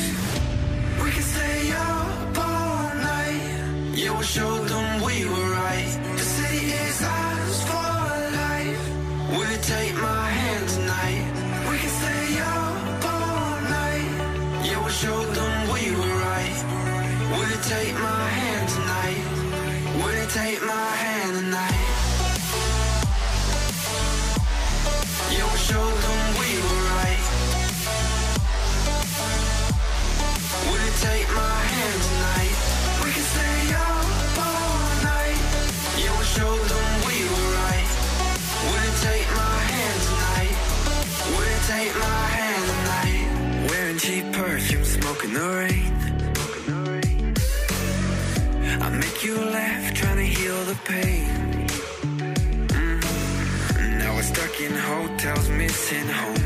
We 1.02 1.10
can 1.10 1.22
stay 1.22 1.72
up 1.72 2.36
all 2.36 2.94
night. 3.00 3.94
Yeah, 3.94 4.10
we'll 4.10 4.20
show 4.20 4.54
them 4.64 5.00
we 5.00 5.24
were 5.24 5.50
right. 5.64 5.90
The 6.20 6.26
city 6.36 6.66
is 6.66 7.02
ours 7.02 7.62
for 7.70 7.94
life. 8.44 8.84
Will 9.32 9.50
you 9.52 9.60
take 9.62 9.94
my 9.94 10.26
hand 10.40 10.68
tonight? 10.68 11.24
We 11.70 11.78
can 11.78 11.92
stay 12.02 12.40
up 12.40 13.04
all 13.14 13.56
night. 13.80 14.66
Yeah, 14.68 14.78
we'll 14.82 15.00
show 15.04 15.18
them 15.32 15.72
we 15.72 15.82
were 15.96 16.16
right. 16.28 16.58
Will 17.32 17.48
you 17.48 17.60
take 17.72 17.94
my 17.94 18.28
hand 18.40 18.61
take 20.34 20.62
my 20.64 20.90
hand 21.04 21.32
tonight? 21.36 21.84
Yeah, 25.30 25.44
we'll 25.44 25.64
show 25.70 25.86
them 26.04 26.20
we 26.40 26.48
were 26.64 26.82
right. 26.96 27.22
Will 30.68 30.80
you 30.86 30.94
take 31.04 31.28
my 31.36 31.58
hand 31.72 31.98
tonight? 32.08 32.56
We 33.04 33.10
can 33.12 33.26
stay 33.34 33.60
up 33.76 34.38
all 34.48 34.88
night. 35.04 35.40
Yeah, 36.00 36.12
we'll 36.16 36.32
show 36.38 36.54
them 36.70 36.88
we 37.08 37.16
were 37.32 37.50
right. 37.60 37.88
Will 38.64 38.82
you 38.88 38.94
take 39.04 39.28
my 39.36 39.58
hand 39.72 39.98
tonight? 40.08 40.56
Will 41.28 41.48
you 41.52 41.60
take 41.74 41.92
my 42.08 42.22
hand 42.36 42.64
tonight? 42.72 43.68
Wearing 43.68 43.98
cheap 43.98 44.32
perfume, 44.32 44.84
smoking 44.84 45.34
the 45.34 45.46
rain. 45.60 45.92
I 48.80 48.88
make 48.88 49.22
you 49.22 49.36
laugh, 49.38 49.94
the 50.72 50.78
pain. 50.84 51.26
Mm. 52.76 53.98
Now 53.98 54.14
we're 54.14 54.22
stuck 54.34 54.54
in 54.60 54.72
hotels, 54.72 55.48
missing 55.50 56.08
home. 56.20 56.44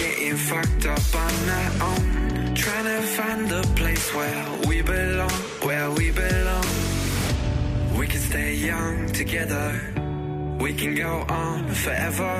Getting 0.00 0.36
fucked 0.36 0.86
up 0.94 1.06
on 1.24 1.34
our 1.60 1.72
own. 1.90 2.54
Trying 2.54 2.88
to 2.94 3.00
find 3.16 3.48
the 3.48 3.62
place 3.74 4.06
where 4.14 4.46
we 4.68 4.82
belong, 4.82 5.38
where 5.66 5.90
we 5.90 6.10
belong. 6.10 6.68
We 7.98 8.06
can 8.06 8.20
stay 8.20 8.54
young 8.54 9.06
together. 9.12 9.68
We 10.60 10.72
can 10.74 10.94
go 10.94 11.24
on 11.28 11.68
forever. 11.68 12.34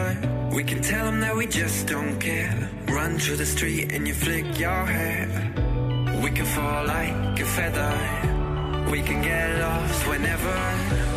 We 0.53 0.62
can 0.64 0.81
tell 0.81 1.05
them 1.07 1.20
that 1.20 1.35
we 1.35 1.47
just 1.47 1.89
don't 1.89 2.18
care. 2.20 2.70
Run 2.89 3.18
through 3.18 3.37
the 3.37 3.47
street 3.47 3.93
and 3.93 4.07
you 4.07 4.14
flick 4.14 4.59
your 4.59 4.85
hair. 4.97 5.27
We 6.22 6.31
can 6.31 6.47
fall 6.47 6.87
like 6.87 7.41
a 7.41 7.45
feather. 7.45 8.36
We 8.91 9.03
can 9.03 9.20
get 9.20 9.59
lost 9.61 10.07
whenever. 10.07 10.57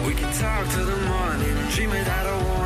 We 0.07 0.13
can 0.15 0.31
talk 0.33 0.67
till 0.69 0.85
the 0.85 0.97
morning, 1.07 1.55
dream 1.69 1.91
without 1.91 2.25
a 2.25 2.43
warning, 2.45 2.58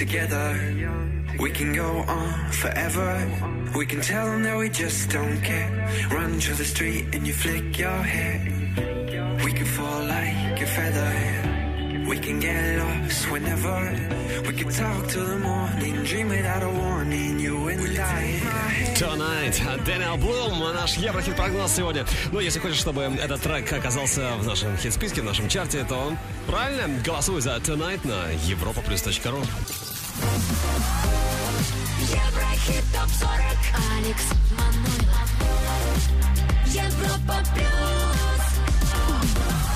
together. 0.00 0.48
We 1.38 1.50
can 1.50 1.74
go 1.74 1.90
on 2.08 2.52
forever. 2.62 3.10
We 3.76 3.84
can 3.84 4.00
tell 4.00 4.26
them 4.30 4.42
that 4.44 4.56
we 4.56 4.68
just 4.70 5.10
don't 5.10 5.40
care. 5.42 5.70
Run 6.10 6.40
through 6.40 6.56
the 6.56 6.64
street 6.64 7.04
and 7.14 7.26
you 7.26 7.34
flick 7.34 7.78
your 7.78 8.02
hair. 8.14 8.36
We 9.44 9.52
can 9.52 9.66
fall 9.76 10.02
like 10.16 10.58
a 10.66 10.68
feather. 10.76 11.12
We 12.08 12.16
can 12.18 12.40
get 12.40 12.78
lost 12.80 13.30
whenever. 13.30 13.78
We 14.46 14.52
can 14.58 14.70
talk 14.70 15.06
till 15.08 15.26
the 15.26 15.38
morning, 15.38 15.94
dream 16.10 16.28
without 16.30 16.62
a 16.62 16.72
warning. 16.82 17.38
You 17.38 17.68
and 17.68 17.98
I. 17.98 18.40
Tonight. 18.96 19.56
Дэниел 19.84 20.16
Блум, 20.16 20.60
наш 20.74 20.96
Еврохит 20.96 21.36
прогноз 21.36 21.72
сегодня. 21.76 22.06
Ну, 22.32 22.40
если 22.40 22.58
хочешь, 22.58 22.78
чтобы 22.78 23.02
этот 23.02 23.42
трек 23.42 23.70
оказался 23.72 24.32
в 24.38 24.46
нашем 24.46 24.76
хит-списке, 24.78 25.20
в 25.20 25.24
нашем 25.24 25.48
чарте, 25.48 25.84
то 25.84 26.16
правильно, 26.46 26.88
голосуй 27.04 27.42
за 27.42 27.56
Tonight 27.56 28.00
на 28.06 28.32
europaplus.ru. 28.48 29.46
Еврохит 32.00 32.84
ТОП-40 32.92 33.58
Алекс 33.98 34.24
Манойлов 34.52 35.30
Европа 36.66 37.42
Плюс 37.54 37.66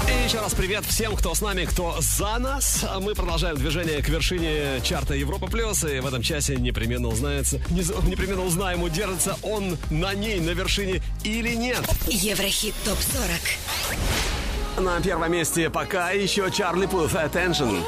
И 0.09 0.13
еще 0.27 0.41
раз 0.41 0.55
привет 0.55 0.85
всем, 0.85 1.17
кто 1.17 1.35
с 1.35 1.41
нами, 1.41 1.65
кто 1.65 1.97
за 2.01 2.39
нас. 2.39 2.85
Мы 3.01 3.15
продолжаем 3.15 3.57
движение 3.57 4.03
к 4.03 4.09
вершине 4.09 4.81
чарта 4.83 5.15
Европа 5.15 5.47
Плюс. 5.47 5.83
И 5.85 6.01
в 6.01 6.07
этом 6.07 6.23
часе 6.23 6.57
непременно 6.57 7.09
узнается, 7.09 7.59
не- 7.71 8.09
непременно 8.09 8.43
узнаем, 8.45 8.83
удержится 8.83 9.37
он 9.43 9.79
на 9.91 10.13
ней, 10.15 10.41
на 10.41 10.51
вершине 10.51 11.01
или 11.23 11.55
нет. 11.55 11.83
Еврохит 12.07 12.75
ТОП-40 12.85 14.81
На 14.83 15.01
первом 15.01 15.33
месте 15.33 15.71
пока 15.71 16.11
еще 16.11 16.51
Чарли 16.51 16.87
Пуth 16.87 17.13
Attention. 17.15 17.83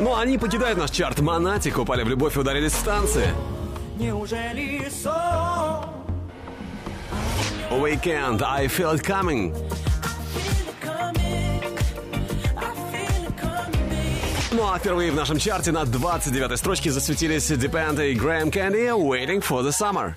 Ну, 0.00 0.14
они 0.14 0.36
покидают 0.38 0.78
наш 0.78 0.90
чарт. 0.90 1.20
Монатик 1.20 1.78
упали 1.78 2.02
в 2.02 2.08
любовь 2.08 2.36
и 2.36 2.38
ударились 2.38 2.72
в 2.72 2.76
станции. 2.76 3.28
Неужели 3.98 4.88
сон? 4.90 5.86
Weekend, 7.70 8.42
I 8.42 8.66
feel 8.68 8.92
it 8.92 9.02
coming. 9.02 9.54
Ну 14.52 14.72
а 14.72 14.78
впервые 14.78 15.10
в 15.10 15.14
нашем 15.14 15.38
чарте 15.38 15.70
на 15.70 15.82
29-й 15.82 16.56
строчке 16.56 16.90
засветились 16.90 17.50
Depend 17.50 18.02
и 18.10 18.14
Graham 18.14 18.50
Candy 18.50 18.88
Waiting 18.88 19.42
for 19.42 19.62
the 19.62 19.70
Summer. 19.70 20.14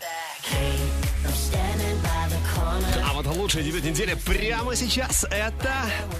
Лучший 3.49 3.63
дебют 3.63 3.83
недели 3.83 4.13
прямо 4.13 4.75
сейчас 4.75 5.25
это... 5.31 5.73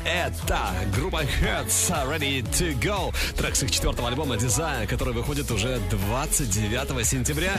Это 0.03 0.71
группа 0.95 1.21
Hertz 1.21 1.91
Ready 2.07 2.41
to 2.41 2.75
Go. 2.79 3.13
Трек 3.37 3.55
с 3.55 3.61
их 3.61 3.69
четвертого 3.69 4.07
альбома 4.07 4.35
Desire, 4.35 4.87
который 4.87 5.13
выходит 5.13 5.51
уже 5.51 5.79
29 5.91 7.05
сентября. 7.05 7.53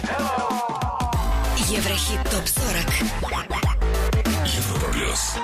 Еврохит 1.69 2.21
ТОП-40 2.33 3.05
Европа 4.45 4.93
плюс. 4.93 5.37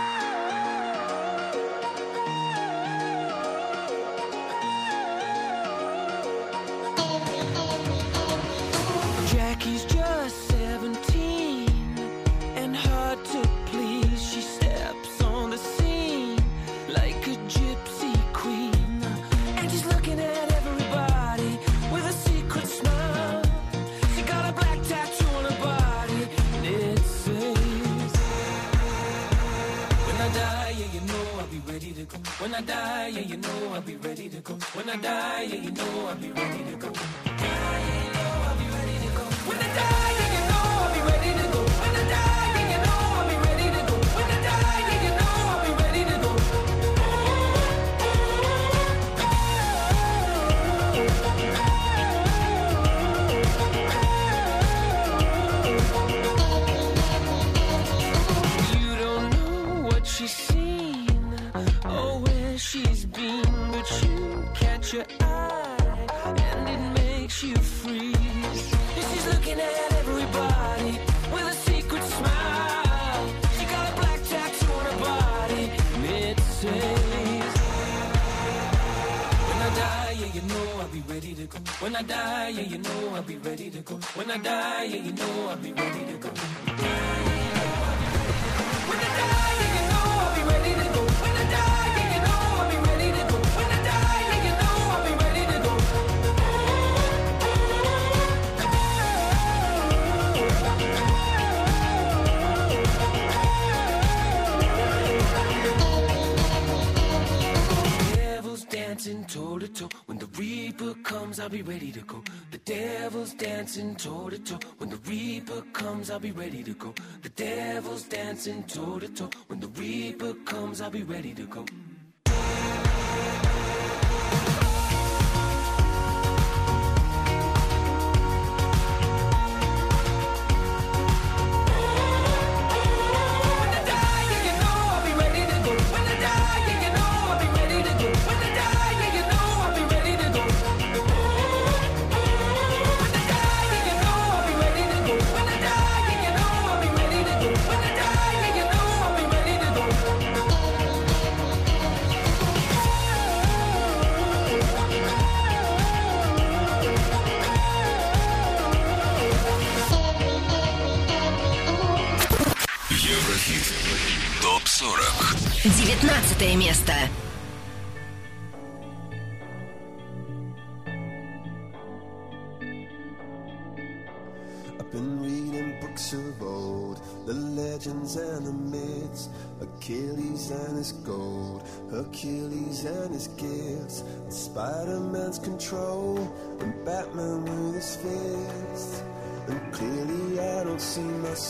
I'll 116.16 116.22
be 116.22 116.32
ready 116.32 116.62
to 116.62 116.72
go. 116.72 116.94
The 117.20 117.28
devil's 117.28 118.04
dancing 118.04 118.62
toe 118.62 118.98
to 118.98 119.08
toe. 119.08 119.28
When 119.48 119.60
the 119.60 119.68
reaper 119.68 120.32
comes, 120.46 120.80
I'll 120.80 120.88
be 120.88 121.02
ready 121.02 121.34
to 121.34 121.42
go. 121.42 121.66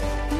podcast. 0.00 0.39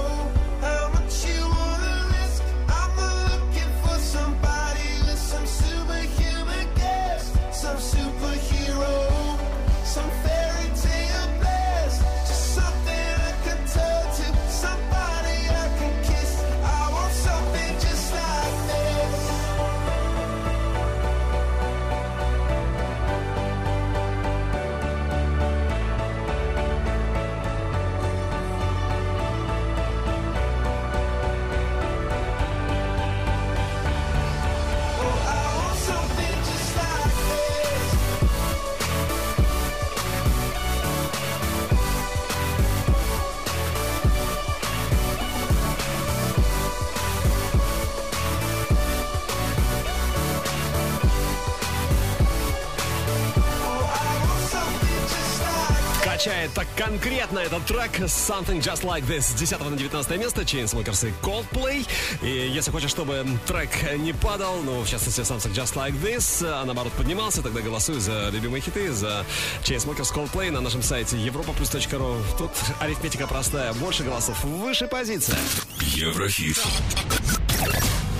Так 56.49 56.67
конкретно 56.75 57.39
этот 57.39 57.65
трек 57.65 57.99
Something 57.99 58.61
Just 58.61 58.83
Like 58.83 59.05
This 59.07 59.21
с 59.21 59.33
10 59.33 59.59
на 59.59 59.77
19 59.77 60.19
место 60.19 60.41
Chainsmokers 60.41 61.07
и 61.07 61.13
Coldplay. 61.23 61.87
И 62.21 62.49
если 62.49 62.71
хочешь, 62.71 62.89
чтобы 62.89 63.25
трек 63.45 63.69
не 63.97 64.13
падал, 64.13 64.57
ну, 64.63 64.81
в 64.81 64.89
частности, 64.89 65.21
Something 65.21 65.53
Just 65.53 65.75
Like 65.75 65.93
This, 66.01 66.45
а 66.45 66.65
наоборот 66.65 66.93
поднимался, 66.93 67.41
тогда 67.41 67.61
голосуй 67.61 67.99
за 67.99 68.29
любимые 68.29 68.61
хиты, 68.61 68.91
за 68.91 69.25
Chainsmokers 69.63 70.13
Coldplay 70.13 70.51
на 70.51 70.61
нашем 70.61 70.81
сайте 70.81 71.15
europaplus.ru. 71.17 72.17
Тут 72.37 72.51
арифметика 72.79 73.27
простая. 73.27 73.73
Больше 73.73 74.03
голосов, 74.03 74.43
выше 74.43 74.87
позиция. 74.87 75.37
Еврохит. 75.79 76.59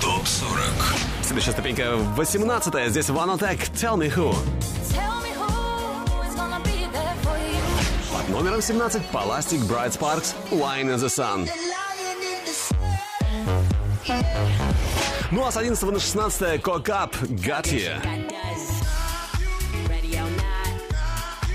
Топ 0.00 0.26
40. 0.26 0.58
Следующая 1.22 1.52
ступенька 1.52 1.96
18 1.96 2.90
Здесь 2.90 3.08
One 3.08 3.38
Attack, 3.38 3.72
Tell 3.74 3.96
Me 3.96 4.14
Who. 4.14 4.61
Номером 8.42 8.60
17 8.60 9.02
Plastic 9.12 9.60
Bright 9.68 9.96
Sparks, 9.96 10.34
Wine 10.50 10.86
in 10.86 10.96
the 10.96 11.06
Sun. 11.06 11.48
Ну 15.30 15.46
а 15.46 15.52
с 15.52 15.56
11 15.56 15.92
на 15.92 16.00
16 16.00 16.60
Cock 16.60 16.86
Up, 16.86 17.12
Got 17.28 17.66
You. 17.66 18.00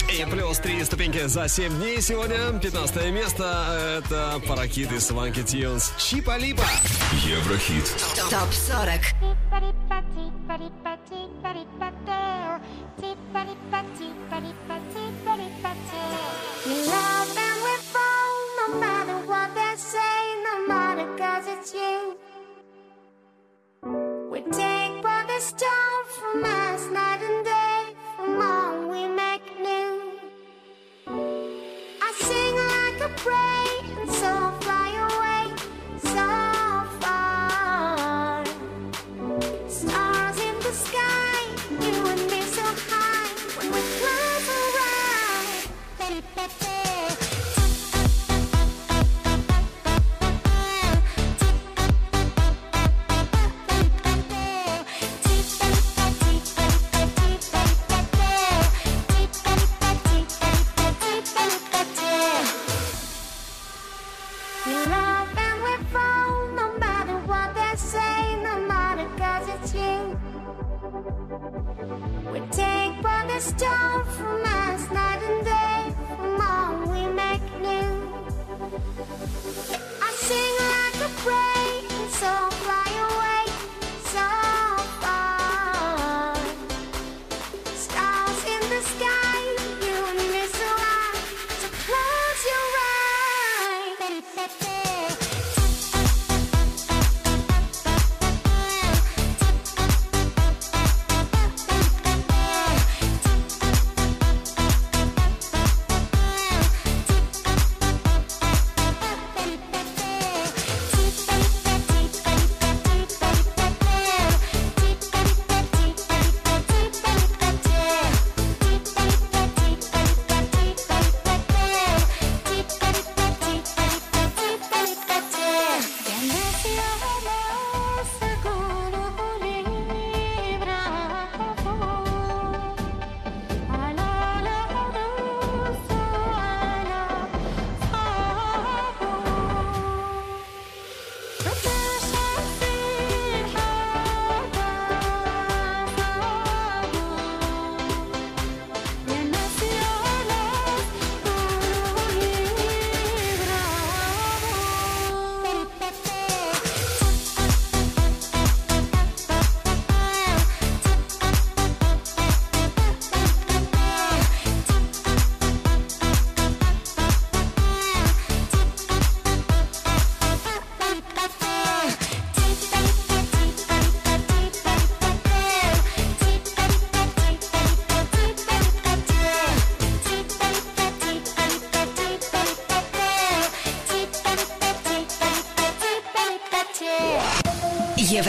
И 0.10 0.26
плюс 0.32 0.60
три 0.60 0.82
ступеньки 0.86 1.28
за 1.28 1.50
7 1.50 1.78
дней 1.78 2.02
сегодня. 2.02 2.58
15 2.58 3.12
место. 3.12 4.00
Это 4.00 4.42
Паракит 4.48 4.90
из 4.94 5.12
Swanky 5.12 5.44
Tunes. 5.44 5.92
Чипа 5.98 6.38
Липа. 6.38 6.64
Еврохит. 7.26 7.84
ТОП 8.30 8.54
40 8.54 9.37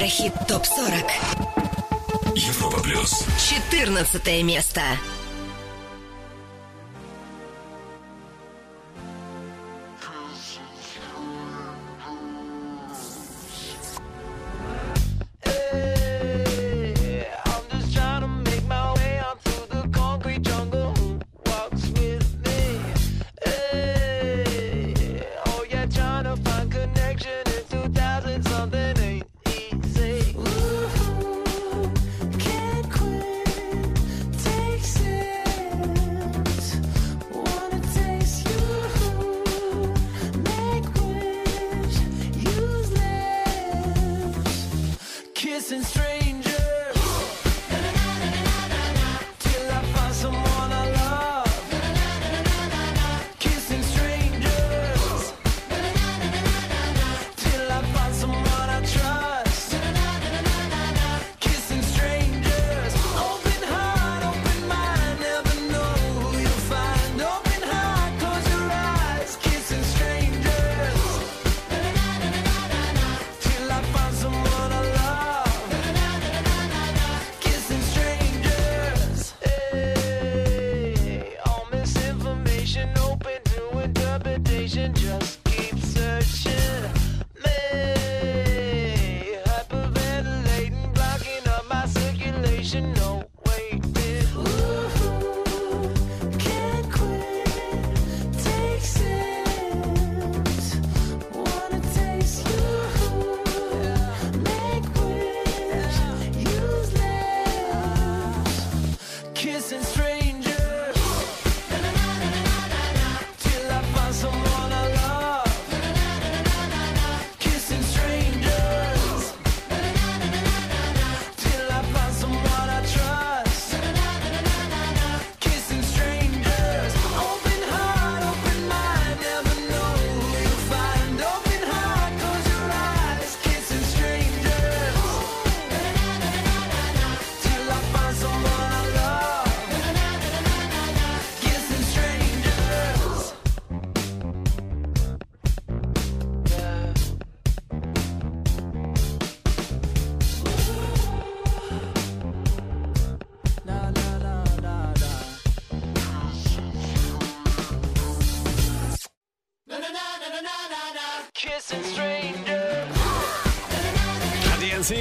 Еврохит 0.08 0.32
ТОП-40 0.48 1.04
Европа 2.34 2.80
Плюс. 2.80 3.26
14 3.50 4.42
место. 4.42 4.80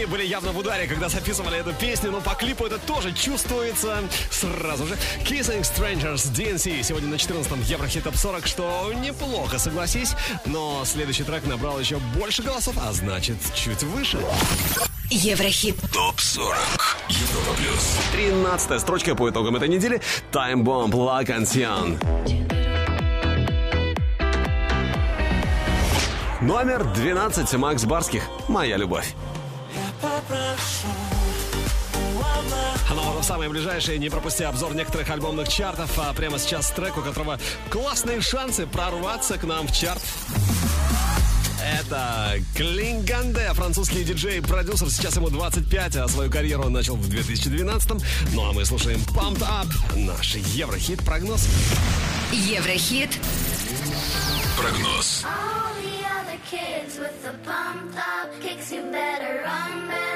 были 0.07 0.23
явно 0.23 0.51
в 0.51 0.57
ударе, 0.57 0.87
когда 0.87 1.09
записывали 1.09 1.59
эту 1.59 1.73
песню, 1.73 2.11
но 2.11 2.21
по 2.21 2.35
клипу 2.35 2.65
это 2.65 2.77
тоже 2.79 3.13
чувствуется 3.13 4.03
сразу 4.29 4.87
же. 4.87 4.97
Kissing 5.23 5.61
Strangers 5.61 6.31
DNC 6.33 6.83
сегодня 6.83 7.09
на 7.09 7.15
14-м 7.15 7.61
Еврохит 7.63 8.03
Топ 8.03 8.15
40, 8.15 8.47
что 8.47 8.93
неплохо, 9.01 9.59
согласись, 9.59 10.13
но 10.45 10.83
следующий 10.85 11.23
трек 11.23 11.45
набрал 11.45 11.79
еще 11.79 11.97
больше 12.17 12.43
голосов, 12.43 12.75
а 12.81 12.91
значит 12.93 13.37
чуть 13.55 13.83
выше. 13.83 14.19
Еврохит. 15.09 15.77
Топ 15.93 16.19
40. 16.19 16.57
Европа 17.09 17.53
плюс. 17.57 17.97
13 18.11 18.81
строчка 18.81 19.15
по 19.15 19.29
итогам 19.29 19.55
этой 19.55 19.69
недели. 19.69 20.01
Time 20.31 20.63
Bomb 20.63 20.91
La 20.91 21.23
Cancion. 21.25 21.97
Номер 26.41 26.83
12 26.93 27.53
Макс 27.53 27.85
Барских. 27.85 28.23
Моя 28.47 28.77
любовь. 28.77 29.15
самые 33.47 33.49
ближайшие. 33.49 33.97
Не 33.97 34.09
пропусти 34.09 34.43
обзор 34.43 34.75
некоторых 34.75 35.09
альбомных 35.09 35.47
чартов. 35.47 35.97
А 35.97 36.13
прямо 36.13 36.37
сейчас 36.39 36.69
трек, 36.71 36.97
у 36.97 37.01
которого 37.01 37.39
классные 37.69 38.21
шансы 38.21 38.67
прорваться 38.67 39.37
к 39.37 39.43
нам 39.43 39.67
в 39.67 39.71
чарт. 39.71 40.01
Это 41.63 42.39
Клинганде, 42.55 43.51
французский 43.53 44.03
диджей, 44.03 44.41
продюсер, 44.41 44.89
сейчас 44.89 45.17
ему 45.17 45.29
25, 45.29 45.95
а 45.97 46.07
свою 46.07 46.31
карьеру 46.31 46.65
он 46.65 46.73
начал 46.73 46.95
в 46.95 47.09
2012. 47.09 47.91
Ну 48.33 48.49
а 48.49 48.53
мы 48.53 48.65
слушаем 48.65 48.99
Pumped 49.15 49.41
Up, 49.41 49.67
наш 49.95 50.35
Еврохит 50.35 51.03
прогноз. 51.03 51.47
Еврохит 52.31 53.17
прогноз. 54.57 55.25
All 55.25 55.73
the 55.81 56.05
other 56.19 56.39
kids 56.49 56.99
with 56.99 57.21
the 57.23 57.33
pumped 57.45 57.97
up 57.97 58.31
kicks, 58.41 58.71
you 58.71 58.81
better 58.91 59.43
run 59.43 59.87
back. 59.87 60.06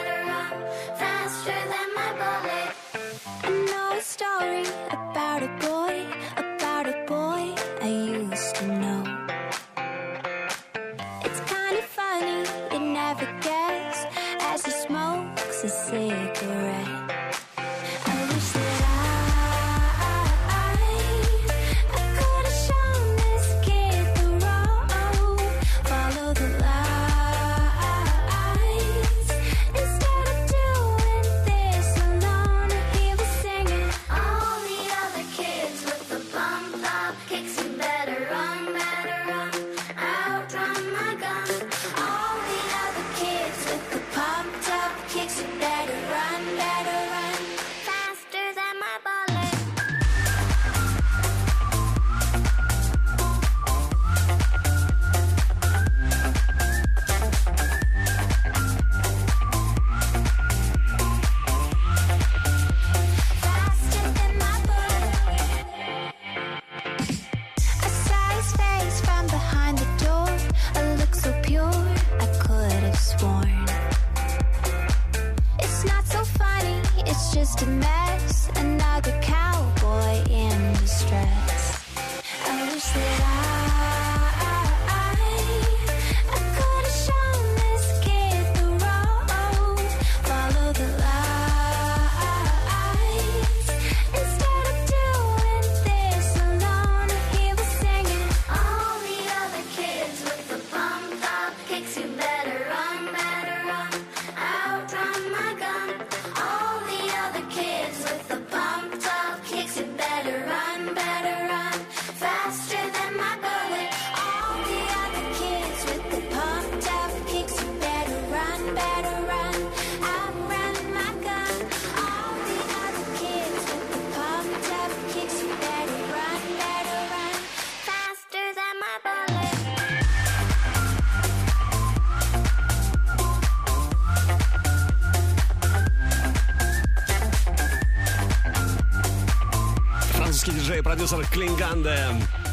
продюсер 141.02 141.26
Клинганде. 141.32 141.98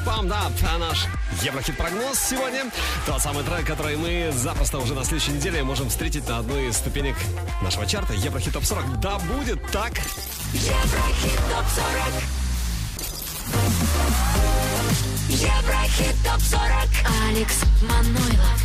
Pumped 0.06 0.30
Up, 0.30 0.52
а 0.72 0.78
наш 0.78 1.06
Еврохит-прогноз 1.42 2.18
сегодня. 2.18 2.64
Тот 3.04 3.20
самый 3.20 3.44
трек, 3.44 3.66
который 3.66 3.98
мы 3.98 4.32
запросто 4.34 4.78
уже 4.78 4.94
на 4.94 5.04
следующей 5.04 5.32
неделе 5.32 5.62
можем 5.62 5.90
встретить 5.90 6.26
на 6.26 6.38
одной 6.38 6.68
из 6.68 6.76
ступенек 6.78 7.14
нашего 7.60 7.84
чарта 7.84 8.14
Еврохит 8.14 8.54
Топ 8.54 8.64
40. 8.64 9.00
Да 9.00 9.18
будет 9.18 9.60
так! 9.70 9.92
Еврохит 10.54 11.38
Топ 11.50 11.66
40 11.76 12.22
Еврохит 15.28 16.16
Топ 16.24 16.40
40 16.40 16.62
Алекс 17.28 17.60
Манойлов 17.82 18.62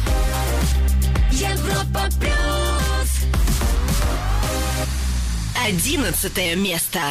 Европа 1.31 2.07
Плюс 2.21 3.25
Одиннадцатое 5.61 6.55
место. 6.55 7.01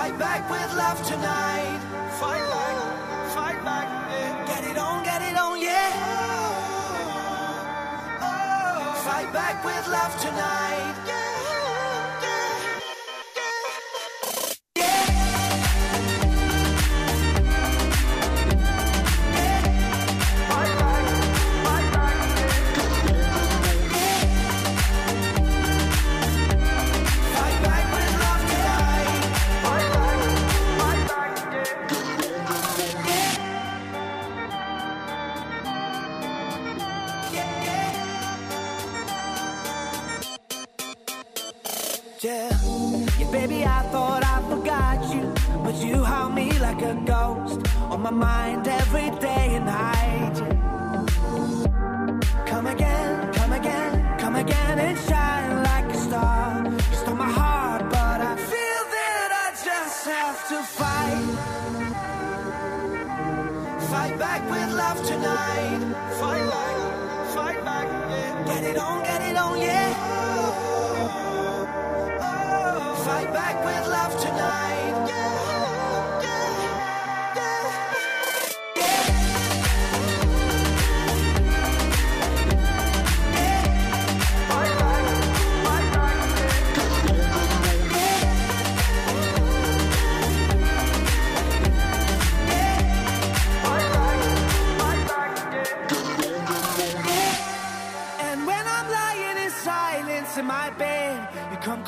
Fight 0.00 0.18
back 0.18 0.48
with 0.48 0.74
love 0.78 1.06
tonight. 1.06 1.78
Fight 2.18 2.40
back, 2.48 3.34
fight 3.34 3.62
back. 3.62 3.86
Yeah. 4.10 4.46
Get 4.46 4.64
it 4.64 4.78
on, 4.78 5.04
get 5.04 5.20
it 5.20 5.36
on, 5.36 5.60
yeah. 5.60 5.92
Oh, 8.22 8.22
oh. 8.22 8.94
Fight 9.04 9.30
back 9.30 9.62
with 9.62 9.86
love 9.88 10.18
tonight. 10.18 10.94
Yeah. 11.06 11.29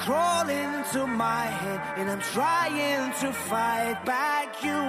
Crawling 0.05 0.75
into 0.75 1.07
my 1.07 1.47
head, 1.47 1.81
and 1.99 2.11
I'm 2.11 2.21
trying 2.21 3.13
to 3.23 3.33
fight 3.33 4.05
back 4.05 4.63
you. 4.65 4.81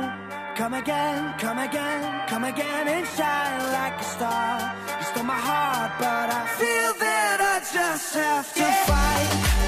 Come 0.56 0.73
again, 0.73 1.34
come 1.38 1.60
again, 1.60 2.27
come 2.27 2.44
again 2.44 2.88
and 2.88 3.06
shine 3.15 3.60
like 3.77 3.99
a 3.99 4.03
star. 4.15 4.76
You 4.99 5.06
stole 5.06 5.23
my 5.23 5.41
heart, 5.49 5.91
but 5.99 6.27
I 6.41 6.44
feel 6.60 6.91
that 7.06 7.38
I 7.53 7.56
just 7.77 8.15
have 8.15 8.53
to 8.53 8.68
fight. 8.88 9.14
Fight 9.30 9.62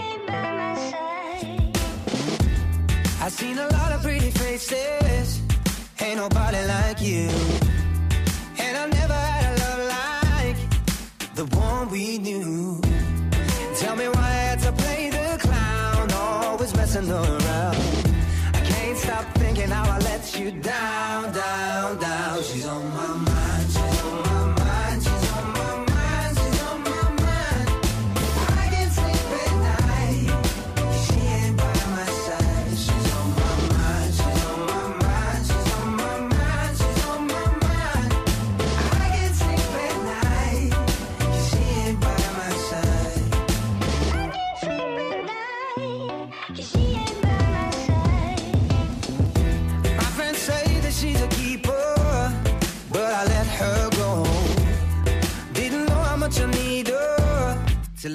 ain't 0.00 0.26
by 0.26 0.32
my 0.32 0.74
side. 0.90 1.76
I've 3.22 3.32
seen 3.32 3.58
a 3.58 3.68
lot 3.68 3.92
of 3.92 4.02
pretty 4.02 4.30
faces. 4.30 5.40
Ain't 6.00 6.16
nobody 6.16 6.62
like 6.66 7.00
you. 7.00 7.28
And 8.58 8.76
I 8.76 8.86
never 8.86 9.14
had 9.14 9.44
a 9.46 9.60
love 9.62 9.82
like 9.96 11.34
the 11.36 11.44
one 11.56 11.88
we 11.90 12.18
knew. 12.18 12.89
Messing 16.94 17.10
around. 17.10 17.76
I 18.54 18.60
can't 18.64 18.98
stop 18.98 19.24
thinking 19.34 19.68
how 19.70 19.84
I 19.84 19.98
let 19.98 20.38
you 20.38 20.50
down, 20.50 21.32
down, 21.32 21.98
down. 21.98 22.42
She's 22.42 22.66
on 22.66 22.82
my 22.90 23.06
mind, 23.06 23.39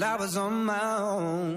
I 0.06 0.16
was 0.18 0.38
on 0.38 0.66
my 0.66 0.98
own. 0.98 1.55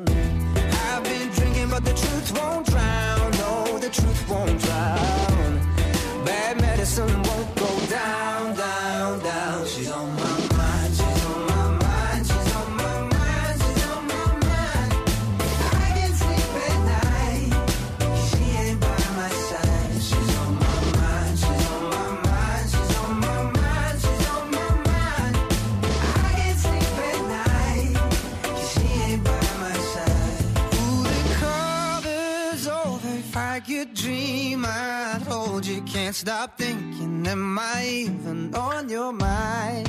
Your 39.09 39.17
mind? 39.17 39.89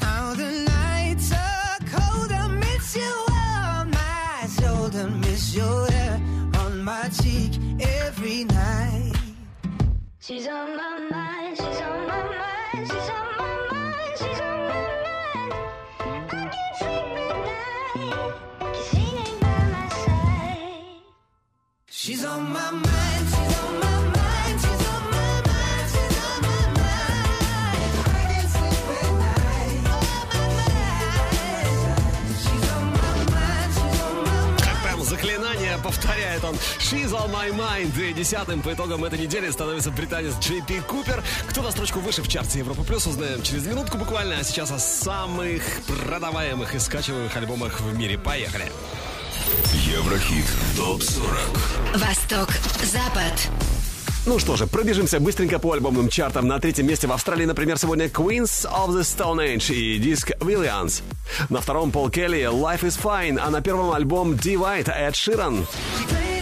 Now 0.00 0.34
the 0.34 0.50
nights 0.76 1.32
are 1.32 1.78
cold. 1.94 2.32
I 2.32 2.48
miss 2.48 2.96
you 2.96 3.14
on 3.30 3.90
my 3.90 4.48
shoulder. 4.58 5.06
Miss 5.24 5.54
your 5.54 5.90
hair 5.90 6.20
on 6.60 6.82
my 6.82 7.08
cheek 7.22 7.52
every 7.80 8.44
night. 8.44 9.12
She's 10.18 10.46
on 10.48 10.76
my 10.76 10.98
mind, 11.12 11.56
she's 11.56 11.80
on 11.88 12.00
my 12.10 12.22
mind, 12.40 12.86
she's 12.90 13.10
on 13.18 13.26
my 13.40 13.54
mind, 13.72 14.12
she's 14.20 14.40
on 14.48 14.58
my 14.70 14.86
mind. 15.06 15.52
I 16.00 16.46
can't 16.54 16.76
sleep 16.80 17.06
at 17.26 17.38
night, 17.50 18.32
'cause 18.58 18.86
she 18.90 19.02
ain't 19.24 19.40
by 19.44 19.60
my 19.74 19.86
side. 20.04 21.02
She's 22.00 22.24
on 22.24 22.42
my 22.52 22.70
mind. 22.70 23.03
She's 36.84 37.12
on 37.12 37.32
my 37.32 37.50
mind. 37.50 37.98
И 37.98 38.12
десятым 38.12 38.60
по 38.60 38.74
итогам 38.74 39.04
этой 39.04 39.18
недели 39.18 39.48
становится 39.48 39.90
британец 39.90 40.34
Джей 40.38 40.60
Пи 40.60 40.80
Купер. 40.80 41.22
Кто 41.48 41.62
на 41.62 41.70
строчку 41.70 41.98
выше 42.00 42.22
в 42.22 42.28
чарте 42.28 42.58
Европа 42.58 42.84
Плюс, 42.84 43.06
узнаем 43.06 43.42
через 43.42 43.64
минутку 43.66 43.96
буквально. 43.96 44.36
А 44.38 44.44
сейчас 44.44 44.70
о 44.70 44.78
самых 44.78 45.62
продаваемых 45.86 46.74
и 46.74 46.78
скачиваемых 46.78 47.34
альбомах 47.38 47.80
в 47.80 47.96
мире. 47.96 48.18
Поехали. 48.18 48.70
Еврохит. 49.72 50.44
Топ-40. 50.76 51.96
Восток, 51.96 52.50
Запад. 52.82 53.48
Ну 54.26 54.38
что 54.38 54.56
же, 54.56 54.66
пробежимся 54.66 55.20
быстренько 55.20 55.58
по 55.58 55.72
альбомным 55.72 56.10
чартам. 56.10 56.46
На 56.46 56.58
третьем 56.58 56.86
месте 56.86 57.06
в 57.06 57.12
Австралии, 57.12 57.46
например, 57.46 57.78
сегодня 57.78 58.08
Queens 58.08 58.70
of 58.70 58.90
the 58.90 59.00
Stone 59.00 59.56
Age 59.56 59.74
и 59.74 59.96
диск 59.96 60.32
Williams. 60.40 61.02
На 61.48 61.62
втором 61.62 61.90
Пол 61.90 62.10
Келли 62.10 62.42
Life 62.42 62.82
is 62.82 63.00
Fine, 63.02 63.38
а 63.38 63.48
на 63.48 63.62
первом 63.62 63.90
альбом 63.92 64.32
Divide 64.34 64.92
Эд 64.94 65.16
Ширан. 65.16 65.66
She 66.10 66.33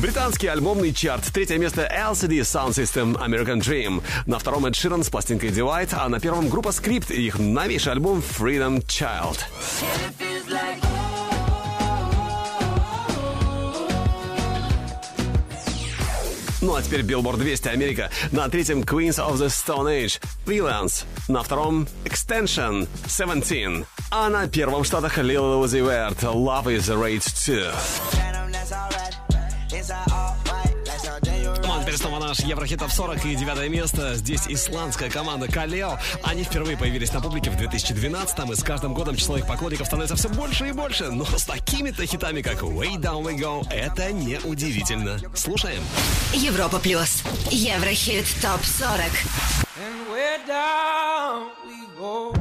Британский 0.00 0.46
альбомный 0.46 0.92
чарт. 0.92 1.24
Третье 1.32 1.58
место 1.58 1.82
LCD 1.82 2.40
Sound 2.42 2.70
System 2.70 3.16
American 3.20 3.60
Dream. 3.60 4.00
На 4.26 4.38
втором 4.38 4.66
Эд 4.66 4.76
Ширан 4.76 5.02
с 5.02 5.10
пластинкой 5.10 5.50
Divide, 5.50 5.92
а 5.92 6.08
на 6.08 6.20
первом 6.20 6.48
группа 6.48 6.68
Script 6.68 7.12
и 7.12 7.26
их 7.26 7.40
новейший 7.40 7.92
альбом 7.92 8.20
Freedom 8.20 8.80
Child. 8.86 9.38
Ну 16.60 16.74
а 16.76 16.82
теперь 16.82 17.00
Billboard 17.00 17.38
200 17.38 17.68
Америка. 17.68 18.10
На 18.30 18.48
третьем 18.48 18.82
Queens 18.82 19.18
of 19.18 19.34
the 19.34 19.48
Stone 19.48 20.04
Age 20.04 20.20
Freelance. 20.46 21.06
На 21.26 21.42
втором 21.42 21.88
Extension 22.04 22.86
17. 23.08 23.84
А 24.12 24.28
на 24.28 24.46
первом 24.46 24.84
Штатах 24.84 25.18
Lil 25.18 25.64
Uzi 25.64 25.80
Vert 25.80 26.20
Love 26.20 26.66
is 26.66 26.86
Rage 26.88 27.26
2. 27.46 28.07
Ну, 31.62 31.72
а 31.72 31.82
теперь 31.82 31.96
снова 31.96 32.18
наш 32.18 32.40
Еврохит 32.40 32.80
Топ 32.80 32.90
40 32.90 33.24
и 33.26 33.34
девятое 33.34 33.68
место. 33.68 34.14
Здесь 34.14 34.46
исландская 34.48 35.10
команда 35.10 35.46
Калео. 35.48 35.98
Они 36.22 36.42
впервые 36.42 36.76
появились 36.76 37.12
на 37.12 37.20
публике 37.20 37.50
в 37.50 37.56
2012-м, 37.56 38.52
и 38.52 38.56
с 38.56 38.62
каждым 38.62 38.94
годом 38.94 39.16
число 39.16 39.36
их 39.36 39.46
поклонников 39.46 39.86
становится 39.86 40.16
все 40.16 40.28
больше 40.28 40.68
и 40.68 40.72
больше. 40.72 41.10
Но 41.10 41.24
с 41.24 41.44
такими-то 41.44 42.06
хитами, 42.06 42.42
как 42.42 42.62
Way 42.62 42.96
Down 42.96 43.22
We 43.22 43.38
Go, 43.38 43.70
это 43.70 44.12
не 44.12 44.38
удивительно. 44.40 45.18
Слушаем. 45.34 45.82
Европа 46.32 46.78
плюс. 46.78 47.22
Еврохит 47.50 48.26
топ 48.42 48.64
40. 48.64 48.98
And 49.78 50.10
we're 50.10 50.44
down 50.46 51.50
we 51.68 51.86
go, 51.96 52.32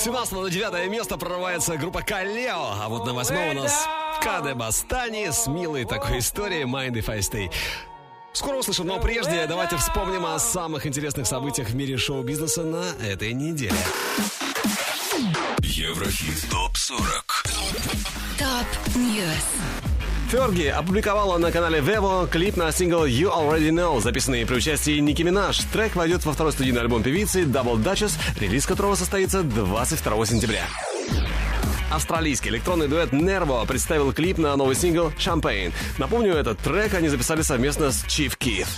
17 0.00 0.32
на 0.32 0.48
9 0.48 0.90
место 0.90 1.18
прорывается 1.18 1.76
группа 1.76 2.00
Калео, 2.00 2.72
а 2.80 2.88
вот 2.88 3.04
на 3.04 3.12
восьмом 3.12 3.50
у 3.50 3.52
нас 3.52 3.86
Kadebostany 4.22 5.28
с 5.30 5.46
милой 5.46 5.84
такой 5.84 6.20
историей 6.20 6.62
Mind 6.62 6.92
If 6.92 7.10
I 7.10 7.18
Stay. 7.18 7.52
Скоро 8.32 8.56
услышим, 8.56 8.86
но 8.86 8.98
прежде 8.98 9.46
давайте 9.46 9.76
вспомним 9.76 10.24
о 10.24 10.38
самых 10.38 10.86
интересных 10.86 11.26
событиях 11.26 11.68
в 11.68 11.74
мире 11.74 11.98
шоу-бизнеса 11.98 12.62
на 12.62 12.82
этой 13.04 13.34
неделе. 13.34 13.76
Еврохит 15.58 16.48
ТОП-40 16.50 17.50
Top 18.38 18.96
News. 18.96 19.79
Ферги 20.30 20.68
опубликовала 20.68 21.38
на 21.38 21.50
канале 21.50 21.80
Vevo 21.80 22.28
клип 22.28 22.56
на 22.56 22.70
сингл 22.70 23.04
You 23.04 23.36
Already 23.36 23.70
Know, 23.70 24.00
записанный 24.00 24.46
при 24.46 24.58
участии 24.58 25.00
Ники 25.00 25.22
Минаж. 25.22 25.58
Трек 25.72 25.96
войдет 25.96 26.24
во 26.24 26.32
второй 26.32 26.52
студийный 26.52 26.82
альбом 26.82 27.02
певицы 27.02 27.42
Double 27.42 27.82
Duchess, 27.82 28.12
релиз 28.38 28.64
которого 28.64 28.94
состоится 28.94 29.42
22 29.42 30.26
сентября. 30.26 30.68
Австралийский 31.90 32.50
электронный 32.50 32.86
дуэт 32.86 33.12
Nervo 33.12 33.66
представил 33.66 34.12
клип 34.12 34.38
на 34.38 34.54
новый 34.54 34.76
сингл 34.76 35.12
Champagne. 35.18 35.72
Напомню, 35.98 36.34
этот 36.34 36.60
трек 36.60 36.94
они 36.94 37.08
записали 37.08 37.42
совместно 37.42 37.90
с 37.90 38.04
Chief 38.04 38.38
Keef. 38.38 38.68